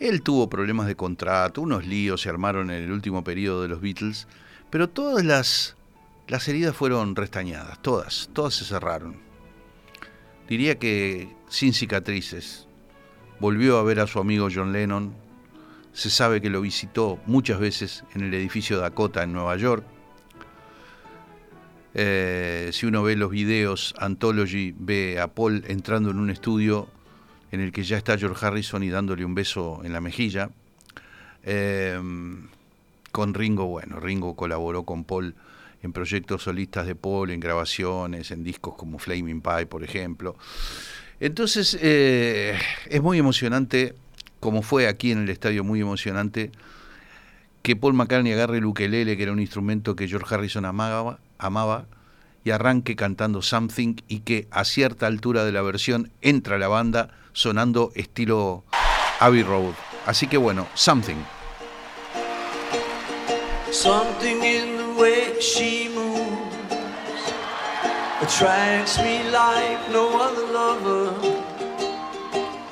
Él 0.00 0.22
tuvo 0.22 0.50
problemas 0.50 0.88
de 0.88 0.96
contrato, 0.96 1.62
unos 1.62 1.86
líos 1.86 2.22
se 2.22 2.28
armaron 2.28 2.72
en 2.72 2.82
el 2.82 2.90
último 2.90 3.22
periodo 3.22 3.62
de 3.62 3.68
los 3.68 3.80
Beatles, 3.80 4.26
pero 4.70 4.88
todas 4.88 5.24
las, 5.24 5.76
las 6.26 6.48
heridas 6.48 6.74
fueron 6.74 7.14
restañadas, 7.14 7.80
todas, 7.80 8.28
todas 8.32 8.54
se 8.54 8.64
cerraron. 8.64 9.18
Diría 10.48 10.80
que 10.80 11.32
sin 11.48 11.74
cicatrices, 11.74 12.65
volvió 13.40 13.78
a 13.78 13.82
ver 13.82 14.00
a 14.00 14.06
su 14.06 14.18
amigo 14.18 14.48
John 14.52 14.72
Lennon. 14.72 15.14
Se 15.92 16.10
sabe 16.10 16.40
que 16.40 16.50
lo 16.50 16.60
visitó 16.60 17.18
muchas 17.26 17.58
veces 17.58 18.04
en 18.14 18.22
el 18.22 18.34
edificio 18.34 18.78
Dakota 18.78 19.22
en 19.22 19.32
Nueva 19.32 19.56
York. 19.56 19.84
Eh, 21.94 22.70
si 22.72 22.86
uno 22.86 23.02
ve 23.02 23.16
los 23.16 23.30
videos 23.30 23.94
Anthology, 23.98 24.74
ve 24.78 25.18
a 25.18 25.28
Paul 25.28 25.64
entrando 25.66 26.10
en 26.10 26.18
un 26.18 26.28
estudio 26.28 26.88
en 27.50 27.60
el 27.60 27.72
que 27.72 27.84
ya 27.84 27.96
está 27.96 28.18
George 28.18 28.44
Harrison 28.44 28.82
y 28.82 28.90
dándole 28.90 29.24
un 29.24 29.34
beso 29.34 29.80
en 29.84 29.92
la 29.92 30.00
mejilla. 30.00 30.50
Eh, 31.42 31.98
con 33.12 33.32
Ringo, 33.32 33.66
bueno, 33.66 33.98
Ringo 33.98 34.36
colaboró 34.36 34.82
con 34.82 35.04
Paul 35.04 35.34
en 35.82 35.92
proyectos 35.92 36.42
solistas 36.42 36.86
de 36.86 36.94
Paul, 36.94 37.30
en 37.30 37.40
grabaciones, 37.40 38.30
en 38.30 38.44
discos 38.44 38.74
como 38.74 38.98
Flaming 38.98 39.40
Pie, 39.40 39.64
por 39.64 39.82
ejemplo. 39.82 40.36
Entonces, 41.20 41.78
eh, 41.80 42.58
es 42.88 43.02
muy 43.02 43.18
emocionante, 43.18 43.94
como 44.40 44.62
fue 44.62 44.86
aquí 44.86 45.12
en 45.12 45.22
el 45.22 45.30
estadio, 45.30 45.64
muy 45.64 45.80
emocionante, 45.80 46.50
que 47.62 47.74
Paul 47.74 47.94
McCartney 47.94 48.32
agarre 48.32 48.58
el 48.58 48.66
ukelele, 48.66 49.16
que 49.16 49.22
era 49.22 49.32
un 49.32 49.40
instrumento 49.40 49.96
que 49.96 50.08
George 50.08 50.34
Harrison 50.34 50.64
amaba, 50.64 51.18
amaba, 51.38 51.86
y 52.44 52.52
arranque 52.52 52.94
cantando 52.94 53.42
Something 53.42 53.96
y 54.06 54.20
que 54.20 54.46
a 54.52 54.64
cierta 54.64 55.08
altura 55.08 55.44
de 55.44 55.50
la 55.50 55.62
versión 55.62 56.12
entra 56.20 56.58
la 56.58 56.68
banda 56.68 57.10
sonando 57.32 57.90
estilo 57.96 58.62
Abbey 59.18 59.42
Road. 59.42 59.74
Así 60.06 60.28
que 60.28 60.36
bueno, 60.36 60.68
Something. 60.74 61.16
Something 63.72 64.44
in 64.44 64.76
the 64.76 64.94
way 64.96 65.40
she 65.40 65.88
attracts 68.22 68.98
me 68.98 69.28
like 69.30 69.90
no 69.90 70.18
other 70.18 70.46
lover. 70.46 71.12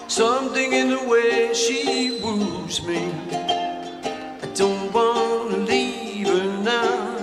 Something 0.08 0.72
in 0.72 0.88
the 0.88 1.02
way 1.04 1.52
she 1.52 2.18
woos 2.22 2.82
me. 2.86 3.12
I 4.42 4.46
don't 4.54 4.90
wanna 4.92 5.58
leave 5.58 6.28
her 6.28 6.62
now. 6.62 7.18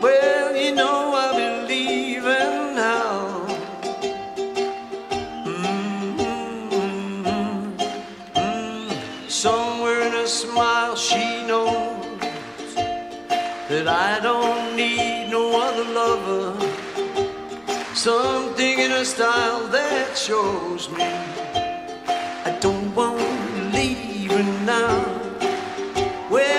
Well, 0.00 0.56
you 0.56 0.74
know 0.76 1.12
I 1.14 1.32
believe 1.42 2.22
her 2.22 2.74
now. 2.74 3.46
Mm-hmm. 5.44 6.18
Mm. 8.34 9.30
Somewhere 9.30 10.02
in 10.02 10.14
a 10.14 10.26
smile, 10.26 10.94
she 10.94 11.44
knows 11.46 12.74
that 13.68 13.88
I 13.88 14.20
don't 14.20 14.76
need. 14.76 15.17
Something 17.98 18.78
in 18.78 18.92
her 18.92 19.04
style 19.04 19.66
that 19.72 20.16
shows 20.16 20.88
me 20.88 21.02
I 21.02 22.56
don't 22.60 22.94
want 22.94 23.18
to 23.18 23.62
leave 23.76 24.30
now. 24.64 25.02
Well, 26.30 26.57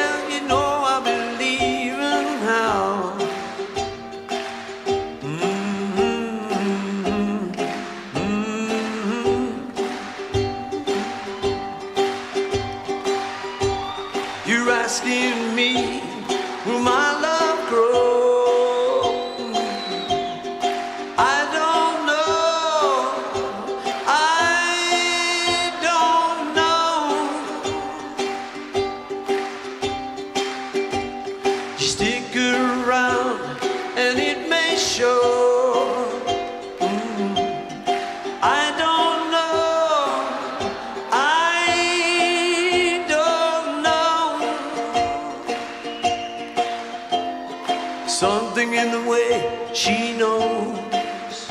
Something 48.19 48.73
in 48.73 48.91
the 48.91 49.10
way 49.10 49.69
she 49.73 50.17
knows. 50.17 51.47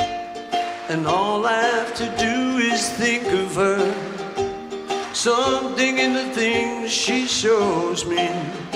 And 0.90 1.06
all 1.06 1.46
I 1.46 1.62
have 1.62 1.94
to 1.94 2.04
do 2.18 2.58
is 2.58 2.90
think 2.90 3.24
of 3.26 3.54
her. 3.54 5.14
Something 5.14 5.96
in 5.96 6.12
the 6.12 6.24
things 6.34 6.90
she 6.90 7.26
shows 7.26 8.04
me. 8.04 8.67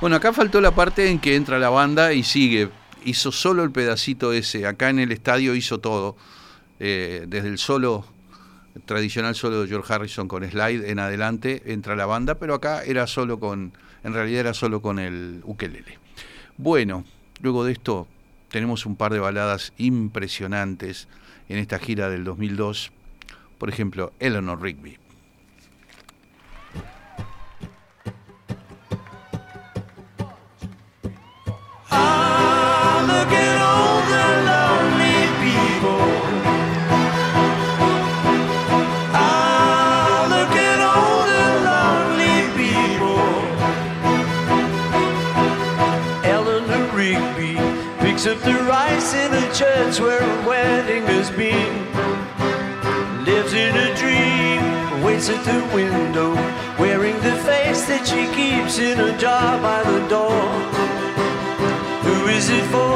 Bueno, 0.00 0.16
acá 0.16 0.32
faltó 0.32 0.62
la 0.62 0.74
parte 0.74 1.10
en 1.10 1.18
que 1.18 1.36
entra 1.36 1.58
la 1.58 1.68
banda 1.68 2.14
y 2.14 2.22
sigue. 2.22 2.70
Hizo 3.04 3.30
solo 3.32 3.62
el 3.64 3.70
pedacito 3.70 4.32
ese. 4.32 4.66
Acá 4.66 4.88
en 4.88 4.98
el 4.98 5.12
estadio 5.12 5.54
hizo 5.54 5.78
todo. 5.78 6.16
Eh, 6.78 7.26
desde 7.28 7.48
el 7.48 7.58
solo 7.58 8.06
tradicional 8.86 9.34
solo 9.34 9.60
de 9.60 9.68
George 9.68 9.92
Harrison 9.92 10.26
con 10.26 10.48
slide 10.48 10.88
en 10.88 11.00
adelante 11.00 11.64
entra 11.66 11.96
la 11.96 12.06
banda, 12.06 12.36
pero 12.36 12.54
acá 12.54 12.82
era 12.84 13.06
solo 13.06 13.38
con, 13.38 13.74
en 14.02 14.14
realidad 14.14 14.40
era 14.40 14.54
solo 14.54 14.80
con 14.80 14.98
el 14.98 15.42
ukelele. 15.44 15.98
Bueno, 16.56 17.04
luego 17.42 17.64
de 17.64 17.72
esto 17.72 18.08
tenemos 18.48 18.86
un 18.86 18.96
par 18.96 19.12
de 19.12 19.18
baladas 19.18 19.74
impresionantes 19.76 21.08
en 21.50 21.58
esta 21.58 21.78
gira 21.78 22.08
del 22.08 22.24
2002. 22.24 22.90
Por 23.58 23.68
ejemplo, 23.68 24.14
Eleanor 24.18 24.62
Rigby. 24.62 24.99
Up 48.26 48.38
the 48.40 48.52
rice 48.52 49.14
in 49.14 49.32
a 49.32 49.54
church 49.54 49.98
where 49.98 50.20
a 50.20 50.46
wedding 50.46 51.04
has 51.04 51.30
been. 51.30 51.86
Lives 53.24 53.54
in 53.54 53.74
a 53.74 53.94
dream, 53.96 55.02
waits 55.02 55.30
at 55.30 55.42
the 55.44 55.74
window, 55.74 56.34
wearing 56.78 57.14
the 57.22 57.36
face 57.44 57.86
that 57.86 58.06
she 58.06 58.26
keeps 58.36 58.78
in 58.78 59.00
a 59.00 59.16
jar 59.16 59.58
by 59.62 59.82
the 59.84 60.06
door. 60.08 60.42
Who 62.02 62.28
is 62.28 62.50
it 62.50 62.64
for? 62.70 62.89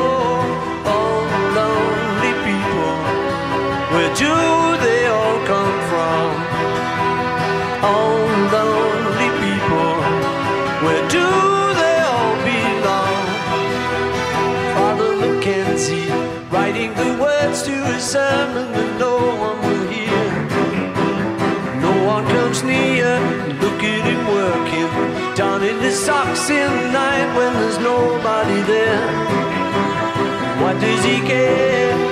Socks 26.05 26.51
in 26.51 26.71
the 26.71 26.93
night 26.93 27.35
when 27.35 27.55
there's 27.55 27.79
nobody 27.79 28.61
there. 28.63 29.09
What 30.61 30.79
does 30.79 31.03
he 31.03 31.17
care? 31.27 32.04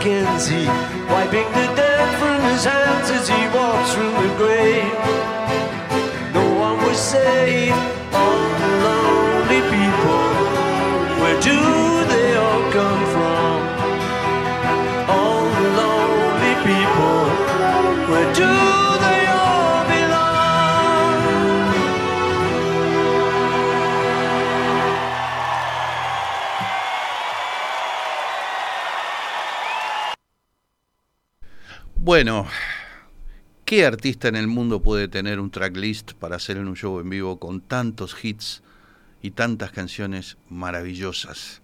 Mackenzie 0.00 0.66
wiping 1.12 1.52
the 1.52 1.66
dirt 1.76 2.18
from 2.18 2.40
his 2.50 2.64
hands 2.64 3.10
as 3.10 3.28
he 3.28 3.42
walks 3.54 3.92
through 3.92 4.12
the 4.12 4.34
grave. 4.38 4.94
No 6.32 6.54
one 6.58 6.78
was 6.86 6.98
saved. 6.98 7.76
All 8.10 8.48
the 8.62 8.70
lonely 8.86 9.60
people. 9.68 10.24
Where 11.20 11.38
do 11.42 11.58
they 12.12 12.34
all 12.34 12.72
come 12.72 13.02
from? 13.12 13.56
All 15.10 15.44
the 15.44 15.68
lonely 15.82 16.54
people. 16.64 17.20
Where 18.08 18.34
do 18.34 18.69
Bueno, 32.10 32.44
¿qué 33.64 33.86
artista 33.86 34.26
en 34.26 34.34
el 34.34 34.48
mundo 34.48 34.82
puede 34.82 35.06
tener 35.06 35.38
un 35.38 35.52
tracklist 35.52 36.14
para 36.14 36.34
hacer 36.34 36.56
en 36.56 36.66
un 36.66 36.74
show 36.74 36.98
en 36.98 37.08
vivo 37.08 37.38
con 37.38 37.60
tantos 37.60 38.16
hits 38.20 38.64
y 39.22 39.30
tantas 39.30 39.70
canciones 39.70 40.36
maravillosas? 40.48 41.62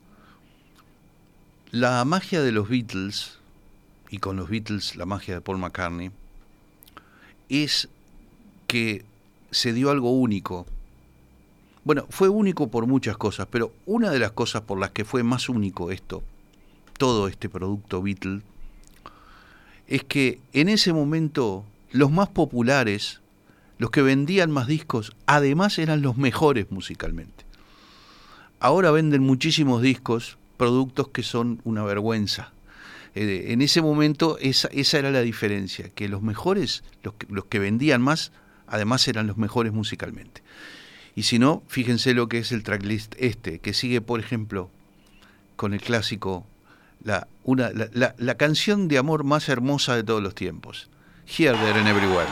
La 1.73 2.05
magia 2.05 2.43
de 2.43 2.53
los 2.53 2.69
Beatles, 2.69 3.41
y 4.09 4.19
con 4.19 4.37
los 4.37 4.49
Beatles 4.49 4.95
la 4.95 5.05
magia 5.05 5.35
de 5.35 5.41
Paul 5.41 5.59
McCartney, 5.59 6.13
es 7.49 7.89
que 8.69 9.05
se 9.51 9.73
dio 9.73 9.91
algo 9.91 10.13
único. 10.13 10.65
Bueno, 11.83 12.07
fue 12.09 12.29
único 12.29 12.71
por 12.71 12.87
muchas 12.87 13.17
cosas, 13.17 13.49
pero 13.51 13.73
una 13.85 14.11
de 14.11 14.21
las 14.21 14.31
cosas 14.31 14.63
por 14.63 14.79
las 14.79 14.93
que 14.93 15.05
fue 15.05 15.25
más 15.25 15.49
único 15.49 15.91
esto, 15.91 16.23
todo 16.99 17.27
este 17.27 17.49
producto 17.49 18.01
Beatle, 18.01 18.43
es 19.89 20.05
que 20.05 20.41
en 20.53 20.69
ese 20.69 20.93
momento 20.93 21.65
los 21.93 22.11
más 22.11 22.29
populares, 22.29 23.21
los 23.79 23.91
que 23.91 24.03
vendían 24.03 24.51
más 24.51 24.67
discos, 24.67 25.15
además 25.27 25.79
eran 25.79 26.03
los 26.03 26.17
mejores 26.17 26.71
musicalmente. 26.71 27.45
Ahora 28.59 28.91
venden 28.91 29.23
muchísimos 29.23 29.83
discos, 29.83 30.39
productos 30.57 31.09
que 31.09 31.23
son 31.23 31.61
una 31.65 31.85
vergüenza. 31.85 32.53
Eh, 33.15 33.47
en 33.49 33.63
ese 33.63 33.83
momento 33.83 34.39
esa, 34.41 34.69
esa 34.69 34.99
era 34.99 35.11
la 35.11 35.21
diferencia, 35.21 35.89
que 35.91 36.09
los 36.09 36.23
mejores, 36.23 36.83
los 37.03 37.15
que, 37.15 37.27
los 37.31 37.45
que 37.47 37.59
vendían 37.59 38.03
más, 38.03 38.33
además 38.67 39.07
eran 39.09 39.27
los 39.27 39.37
mejores 39.37 39.73
musicalmente. 39.73 40.43
Y 41.15 41.23
si 41.23 41.39
no, 41.39 41.63
fíjense 41.69 42.13
lo 42.13 42.29
que 42.29 42.39
es 42.39 42.53
el 42.53 42.63
tracklist 42.63 43.15
este, 43.19 43.59
que 43.59 43.73
sigue, 43.73 44.01
por 44.01 44.21
ejemplo, 44.21 44.71
con 45.57 45.73
el 45.73 45.81
clásico 45.81 46.47
la, 47.07 47.29
una, 47.45 47.71
la, 47.71 47.89
la, 47.93 48.15
la 48.19 48.35
canción 48.35 48.89
de 48.89 48.99
amor 48.99 49.23
más 49.25 49.49
hermosa 49.49 49.95
de 49.95 50.03
todos 50.03 50.23
los 50.23 50.35
tiempos. 50.35 50.91
Here, 51.27 51.57
There 51.57 51.79
and 51.79 51.89
Everywhere. 51.89 52.27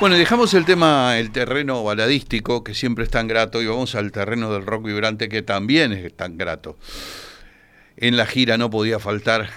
Bueno, 0.00 0.14
dejamos 0.14 0.54
el 0.54 0.64
tema, 0.64 1.18
el 1.18 1.32
terreno 1.32 1.82
baladístico, 1.82 2.62
que 2.62 2.72
siempre 2.72 3.02
es 3.02 3.10
tan 3.10 3.26
grato, 3.26 3.60
y 3.60 3.66
vamos 3.66 3.96
al 3.96 4.12
terreno 4.12 4.52
del 4.52 4.64
rock 4.64 4.84
vibrante, 4.84 5.28
que 5.28 5.42
también 5.42 5.92
es 5.92 6.16
tan 6.16 6.38
grato. 6.38 6.78
En 7.96 8.16
la 8.16 8.24
gira 8.24 8.56
no 8.56 8.70
podía 8.70 9.00
faltar 9.00 9.50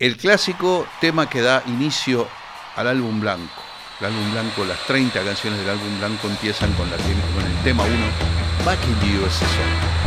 el 0.00 0.16
clásico 0.16 0.88
tema 1.00 1.30
que 1.30 1.40
da 1.40 1.62
inicio 1.68 2.26
al 2.74 2.88
álbum 2.88 3.20
blanco. 3.20 3.62
El 4.00 4.06
álbum 4.06 4.32
blanco, 4.32 4.64
las 4.64 4.84
30 4.88 5.22
canciones 5.22 5.60
del 5.60 5.70
álbum 5.70 5.98
blanco 6.00 6.28
empiezan 6.28 6.72
con 6.72 6.88
el 6.88 7.62
tema 7.62 7.84
1, 7.84 7.94
Back 8.64 8.80
in 8.88 8.94
the 8.98 9.24
USSR. 9.24 9.97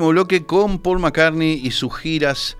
Último 0.00 0.12
bloque 0.12 0.46
con 0.46 0.78
Paul 0.78 0.98
McCartney 1.00 1.60
y 1.62 1.72
sus 1.72 1.94
giras 1.94 2.56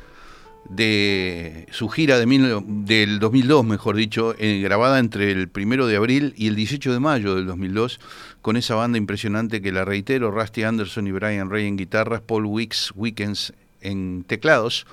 de 0.69 1.67
su 1.71 1.89
gira 1.89 2.19
de 2.19 2.27
del 2.67 3.19
2002, 3.19 3.65
mejor 3.65 3.97
dicho, 3.97 4.35
eh, 4.39 4.61
grabada 4.61 4.99
entre 4.99 5.33
el 5.33 5.49
primero 5.49 5.87
de 5.87 5.97
abril 5.97 6.35
y 6.37 6.49
el 6.49 6.55
18 6.55 6.93
de 6.93 7.01
mayo 7.01 7.35
del 7.35 7.47
2002, 7.47 7.99
con 8.43 8.59
esa 8.59 8.75
banda 8.75 8.99
impresionante 8.99 9.63
que 9.63 9.73
la 9.73 9.87
reitero, 9.87 10.31
Rusty 10.31 10.65
Anderson 10.65 11.07
y 11.07 11.13
Brian 11.13 11.49
Ray 11.49 11.67
en 11.67 11.79
guitarras, 11.79 12.21
Paul 12.21 12.45
Wicks 12.45 12.93
Weekends 12.95 13.55
en 13.81 14.25
teclados 14.27 14.87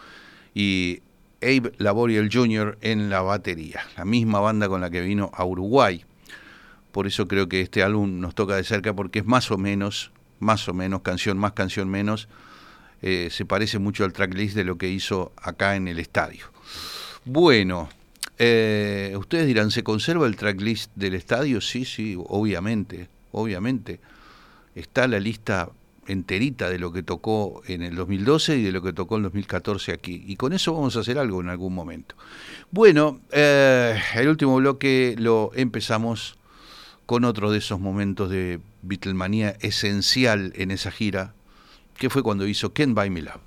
y 0.56 1.02
Abe 1.42 1.74
Laboriel 1.80 2.30
Jr. 2.32 2.78
en 2.80 3.10
la 3.10 3.24
batería, 3.24 3.82
la 3.98 4.06
misma 4.06 4.40
banda 4.40 4.70
con 4.70 4.80
la 4.80 4.90
que 4.90 5.02
vino 5.02 5.32
a 5.34 5.44
Uruguay. 5.44 6.06
Por 6.94 7.08
eso 7.08 7.28
creo 7.28 7.50
que 7.50 7.60
este 7.60 7.84
álbum 7.84 8.22
nos 8.22 8.36
toca 8.36 8.56
de 8.56 8.64
cerca 8.64 8.94
porque 8.94 9.20
es 9.20 9.26
más 9.26 9.52
o 9.52 9.58
menos, 9.58 10.12
más 10.40 10.68
o 10.68 10.74
menos, 10.74 11.02
canción 11.02 11.38
más, 11.38 11.54
canción 11.54 11.90
menos, 11.90 12.28
eh, 13.02 13.30
se 13.32 13.46
parece 13.46 13.80
mucho 13.80 14.04
al 14.04 14.14
tracklist 14.14 14.56
de 14.56 14.64
lo 14.64 14.78
que 14.78 14.90
hizo 14.90 15.32
acá 15.38 15.76
en 15.76 15.88
el 15.88 16.00
estadio. 16.00 16.46
Bueno, 17.26 17.90
eh, 18.40 19.14
ustedes 19.18 19.48
dirán, 19.48 19.72
¿se 19.72 19.84
conserva 19.84 20.28
el 20.28 20.36
tracklist 20.36 20.92
del 20.96 21.14
estadio? 21.14 21.62
Sí, 21.62 21.86
sí, 21.86 22.16
obviamente, 22.18 23.10
obviamente. 23.32 24.00
Está 24.76 25.08
la 25.08 25.20
lista 25.20 25.70
enterita 26.08 26.70
de 26.70 26.80
lo 26.80 26.94
que 26.94 27.04
tocó 27.04 27.62
en 27.68 27.82
el 27.82 27.96
2012 27.96 28.58
y 28.58 28.64
de 28.64 28.72
lo 28.72 28.82
que 28.82 28.94
tocó 28.94 29.16
en 29.16 29.20
el 29.20 29.24
2014 29.24 29.92
aquí. 29.92 30.24
Y 30.26 30.36
con 30.36 30.54
eso 30.54 30.74
vamos 30.74 30.96
a 30.96 31.02
hacer 31.02 31.18
algo 31.18 31.42
en 31.42 31.50
algún 31.50 31.74
momento. 31.74 32.16
Bueno, 32.72 33.20
eh, 33.32 34.00
el 34.16 34.30
último 34.30 34.56
bloque 34.56 35.16
lo 35.18 35.52
empezamos 35.56 36.38
con 37.06 37.26
otro 37.26 37.52
de 37.52 37.60
esos 37.60 37.80
momentos 37.80 38.30
de 38.30 38.60
Beatlemanía 38.88 39.58
esencial 39.62 40.54
en 40.56 40.72
esa 40.72 40.92
gira, 40.92 41.34
que 41.98 42.10
fue 42.10 42.24
cuando 42.24 42.48
hizo 42.48 42.74
Can't 42.74 42.96
Buy 42.96 43.10
Me 43.10 43.22
Love. 43.22 43.42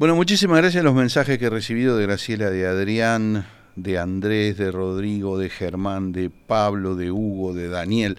Bueno, 0.00 0.16
muchísimas 0.16 0.56
gracias 0.56 0.80
a 0.80 0.84
los 0.84 0.94
mensajes 0.94 1.36
que 1.38 1.44
he 1.44 1.50
recibido 1.50 1.98
de 1.98 2.06
Graciela, 2.06 2.48
de 2.48 2.66
Adrián, 2.66 3.46
de 3.76 3.98
Andrés, 3.98 4.56
de 4.56 4.72
Rodrigo, 4.72 5.36
de 5.38 5.50
Germán, 5.50 6.12
de 6.12 6.30
Pablo, 6.30 6.96
de 6.96 7.10
Hugo, 7.10 7.52
de 7.52 7.68
Daniel. 7.68 8.16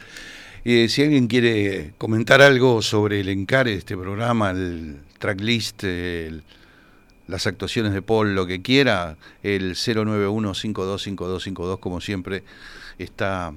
Eh, 0.63 0.89
si 0.89 1.01
alguien 1.01 1.25
quiere 1.25 1.95
comentar 1.97 2.39
algo 2.43 2.83
sobre 2.83 3.21
el 3.21 3.29
encare 3.29 3.71
de 3.71 3.77
este 3.77 3.97
programa, 3.97 4.51
el 4.51 4.97
tracklist, 5.17 5.83
el- 5.83 6.43
las 7.27 7.47
actuaciones 7.47 7.93
de 7.93 8.03
Paul, 8.03 8.35
lo 8.35 8.45
que 8.45 8.61
quiera, 8.61 9.17
el 9.41 9.73
091-525252, 9.75 11.79
como 11.79 11.99
siempre, 11.99 12.43
está 12.99 13.55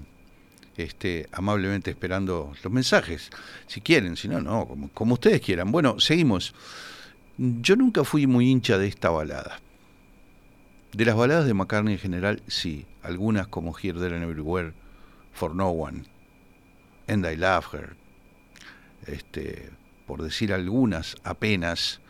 este, 0.78 1.28
amablemente 1.30 1.90
esperando 1.90 2.54
los 2.62 2.72
mensajes. 2.72 3.28
Si 3.66 3.82
quieren, 3.82 4.16
si 4.16 4.28
no, 4.28 4.40
no, 4.40 4.66
como, 4.66 4.88
como 4.94 5.12
ustedes 5.12 5.42
quieran. 5.42 5.70
Bueno, 5.70 6.00
seguimos. 6.00 6.54
Yo 7.36 7.74
nunca 7.76 8.04
fui 8.04 8.26
muy 8.26 8.50
hincha 8.50 8.78
de 8.78 8.86
esta 8.86 9.10
balada. 9.10 9.58
De 10.92 11.04
las 11.04 11.16
baladas 11.16 11.46
de 11.46 11.54
McCartney 11.54 11.94
en 11.94 12.00
general, 12.00 12.42
sí. 12.46 12.86
Algunas 13.02 13.48
como 13.48 13.76
Here, 13.76 13.98
There 13.98 14.14
and 14.14 14.22
Everywhere, 14.22 14.72
For 15.32 15.54
No 15.54 15.70
One, 15.70 16.04
And 17.08 17.26
I 17.26 17.36
Love 17.36 17.66
Her. 17.74 17.96
Este, 19.06 19.70
por 20.06 20.22
decir 20.22 20.52
algunas 20.52 21.16
apenas, 21.24 22.00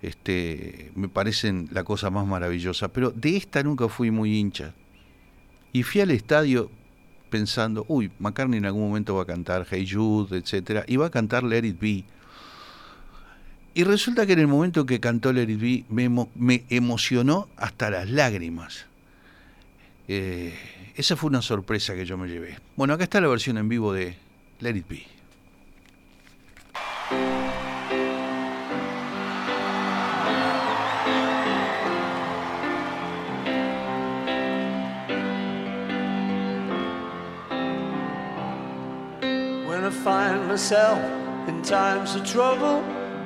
este, 0.00 0.92
me 0.94 1.08
parecen 1.08 1.68
la 1.72 1.82
cosa 1.82 2.10
más 2.10 2.26
maravillosa. 2.26 2.88
Pero 2.88 3.10
de 3.10 3.36
esta 3.36 3.62
nunca 3.64 3.88
fui 3.88 4.12
muy 4.12 4.38
hincha. 4.38 4.74
Y 5.72 5.82
fui 5.82 6.00
al 6.00 6.12
estadio 6.12 6.70
pensando, 7.30 7.84
uy, 7.88 8.12
McCartney 8.20 8.58
en 8.58 8.66
algún 8.66 8.88
momento 8.88 9.16
va 9.16 9.22
a 9.22 9.26
cantar 9.26 9.66
Hey 9.68 9.86
Jude, 9.90 10.38
etcétera, 10.38 10.84
y 10.86 10.96
va 10.96 11.06
a 11.06 11.10
cantar 11.10 11.42
Let 11.42 11.66
It 11.66 11.80
Be. 11.80 12.04
Y 13.78 13.84
resulta 13.84 14.26
que 14.26 14.32
en 14.32 14.40
el 14.40 14.48
momento 14.48 14.84
que 14.86 14.98
cantó 14.98 15.32
Let 15.32 15.48
It 15.48 15.60
Be 15.60 15.84
me, 15.88 16.06
emo- 16.10 16.28
me 16.34 16.64
emocionó 16.68 17.48
hasta 17.56 17.90
las 17.90 18.10
lágrimas. 18.10 18.86
Eh, 20.08 20.52
esa 20.96 21.14
fue 21.14 21.30
una 21.30 21.42
sorpresa 21.42 21.94
que 21.94 22.04
yo 22.04 22.18
me 22.18 22.26
llevé. 22.26 22.58
Bueno, 22.74 22.94
acá 22.94 23.04
está 23.04 23.20
la 23.20 23.28
versión 23.28 23.56
en 23.56 23.68
vivo 23.68 23.92
de 23.92 24.16
Let 24.58 24.74
It 24.78 24.88
Be. 24.88 25.06
When 39.66 39.84
I 39.84 39.90
find 39.90 40.48
myself 40.48 40.98
in 41.48 41.62
times 41.62 42.14
of 42.14 42.24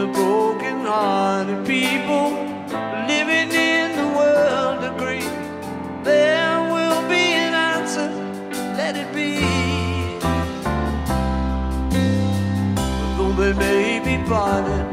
The 0.00 0.06
broken 0.14 0.86
hearted 0.86 1.66
people 1.66 2.30
living 3.06 3.50
in 3.52 3.88
the 4.00 4.08
world 4.18 4.82
agree, 4.92 5.28
there 6.02 6.58
will 6.72 7.02
be 7.06 7.24
an 7.44 7.52
answer, 7.52 8.08
let 8.80 8.96
it 8.96 9.10
be. 9.14 9.32
Though 13.16 13.34
they 13.40 13.52
may 13.52 14.00
be 14.08 14.16
parted, 14.26 14.89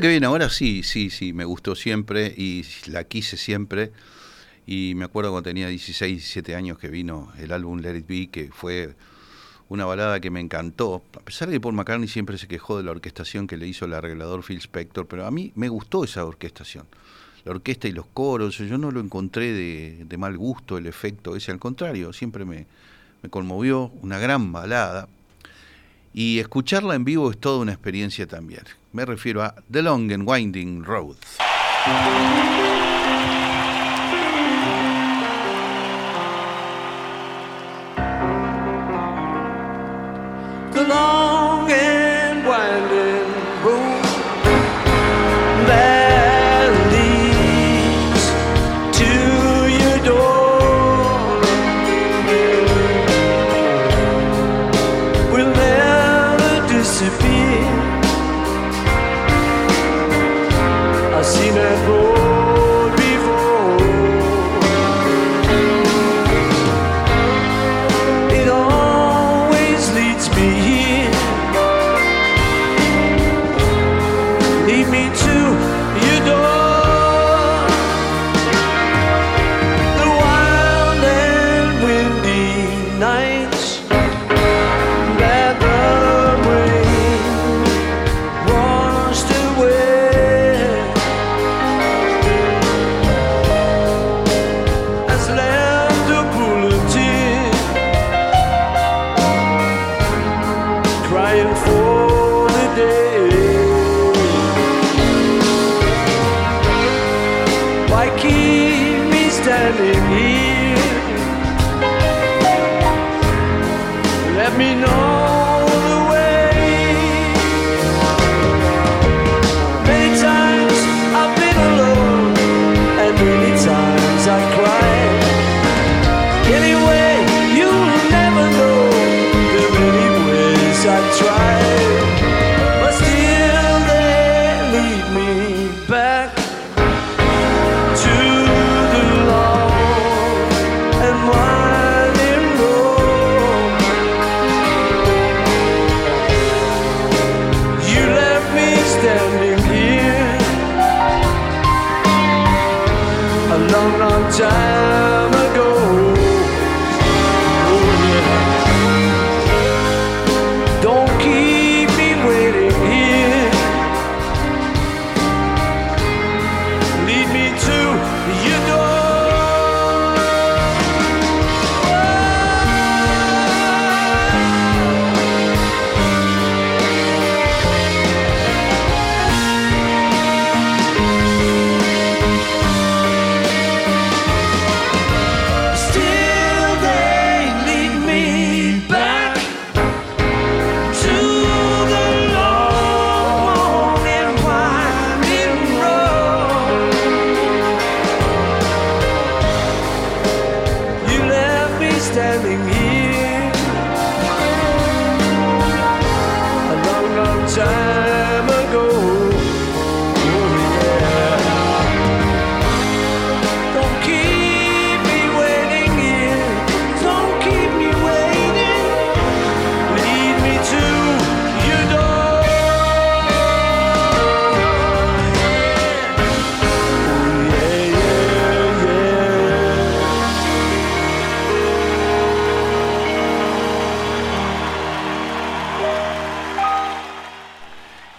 que 0.00 0.08
viene 0.08 0.26
ahora 0.26 0.48
sí, 0.48 0.82
sí, 0.82 1.10
sí, 1.10 1.32
me 1.32 1.44
gustó 1.44 1.74
siempre 1.74 2.32
y 2.36 2.64
la 2.86 3.04
quise 3.04 3.36
siempre. 3.36 3.92
Y 4.66 4.94
me 4.94 5.04
acuerdo 5.04 5.30
cuando 5.30 5.48
tenía 5.48 5.68
16, 5.68 6.16
17 6.18 6.54
años 6.54 6.78
que 6.78 6.88
vino 6.88 7.32
el 7.38 7.52
álbum 7.52 7.80
Let 7.80 7.98
It 7.98 8.06
Be, 8.06 8.28
que 8.28 8.50
fue 8.52 8.94
una 9.68 9.84
balada 9.84 10.20
que 10.20 10.30
me 10.30 10.40
encantó. 10.40 11.02
A 11.16 11.20
pesar 11.20 11.48
de 11.48 11.54
que 11.54 11.60
Paul 11.60 11.74
McCartney 11.74 12.08
siempre 12.08 12.38
se 12.38 12.48
quejó 12.48 12.76
de 12.76 12.84
la 12.84 12.90
orquestación 12.90 13.46
que 13.46 13.56
le 13.56 13.66
hizo 13.66 13.84
el 13.84 13.94
arreglador 13.94 14.42
Phil 14.42 14.58
Spector, 14.58 15.06
pero 15.06 15.26
a 15.26 15.30
mí 15.30 15.52
me 15.54 15.68
gustó 15.68 16.04
esa 16.04 16.24
orquestación. 16.24 16.86
La 17.44 17.52
orquesta 17.52 17.88
y 17.88 17.92
los 17.92 18.06
coros, 18.06 18.58
yo 18.58 18.78
no 18.78 18.90
lo 18.90 19.00
encontré 19.00 19.52
de, 19.52 20.16
mal 20.18 20.36
gusto 20.36 20.76
el 20.76 20.86
efecto 20.86 21.36
ese, 21.36 21.52
al 21.52 21.58
contrario, 21.58 22.12
siempre 22.12 22.44
me, 22.44 22.66
me 23.22 23.30
conmovió, 23.30 23.92
una 24.02 24.18
gran 24.18 24.52
balada. 24.52 25.08
Y 26.12 26.38
escucharla 26.38 26.94
en 26.94 27.04
vivo 27.04 27.30
es 27.30 27.38
toda 27.38 27.60
una 27.60 27.72
experiencia 27.72 28.26
también. 28.26 28.64
Me 28.92 29.04
refiero 29.04 29.42
a 29.42 29.54
The 29.70 29.82
Long 29.82 30.12
and 30.12 30.28
Winding 30.28 30.84
Road. 30.84 31.16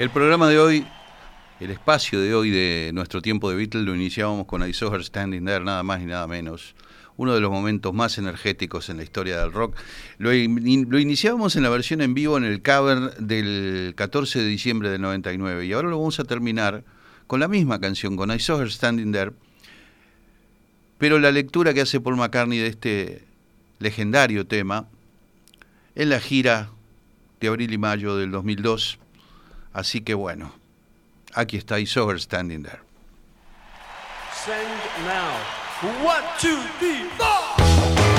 El 0.01 0.09
programa 0.09 0.49
de 0.49 0.57
hoy, 0.57 0.87
el 1.59 1.69
espacio 1.69 2.19
de 2.19 2.33
hoy 2.33 2.49
de 2.49 2.89
nuestro 2.91 3.21
tiempo 3.21 3.51
de 3.51 3.55
Beatles 3.55 3.83
lo 3.85 3.93
iniciábamos 3.93 4.47
con 4.47 4.67
I 4.67 4.73
Standing 4.73 5.45
There, 5.45 5.63
nada 5.63 5.83
más 5.83 6.01
y 6.01 6.05
nada 6.05 6.25
menos. 6.25 6.73
Uno 7.17 7.35
de 7.35 7.39
los 7.39 7.51
momentos 7.51 7.93
más 7.93 8.17
energéticos 8.17 8.89
en 8.89 8.97
la 8.97 9.03
historia 9.03 9.37
del 9.37 9.51
rock. 9.51 9.75
Lo, 10.17 10.33
in- 10.33 10.87
lo 10.89 10.97
iniciábamos 10.97 11.55
en 11.55 11.61
la 11.61 11.69
versión 11.69 12.01
en 12.01 12.15
vivo 12.15 12.35
en 12.39 12.45
el 12.45 12.63
cover 12.63 13.15
del 13.17 13.93
14 13.95 14.39
de 14.39 14.45
diciembre 14.47 14.89
del 14.89 15.01
99 15.01 15.67
y 15.67 15.73
ahora 15.73 15.89
lo 15.89 15.99
vamos 15.99 16.19
a 16.19 16.23
terminar 16.23 16.83
con 17.27 17.39
la 17.39 17.47
misma 17.47 17.79
canción, 17.79 18.17
con 18.17 18.31
I 18.31 18.39
Saw 18.39 18.67
Standing 18.67 19.11
There, 19.11 19.33
pero 20.97 21.19
la 21.19 21.29
lectura 21.29 21.75
que 21.75 21.81
hace 21.81 22.01
Paul 22.01 22.17
McCartney 22.17 22.57
de 22.57 22.67
este 22.69 23.23
legendario 23.77 24.47
tema 24.47 24.87
en 25.93 26.09
la 26.09 26.19
gira 26.19 26.71
de 27.39 27.49
abril 27.49 27.71
y 27.71 27.77
mayo 27.77 28.15
del 28.17 28.31
2002. 28.31 28.97
Así 29.73 30.01
que 30.01 30.13
bueno, 30.13 30.51
aquí 31.33 31.57
está 31.57 31.79
I 31.79 31.85
Saw 31.85 32.09
Her 32.09 32.19
Standing 32.19 32.63
There. 32.63 32.79
Send 34.33 34.69
now. 35.05 35.61
One, 36.03 36.23
two, 36.39 36.61
three, 36.79 37.09
four. 37.17 38.10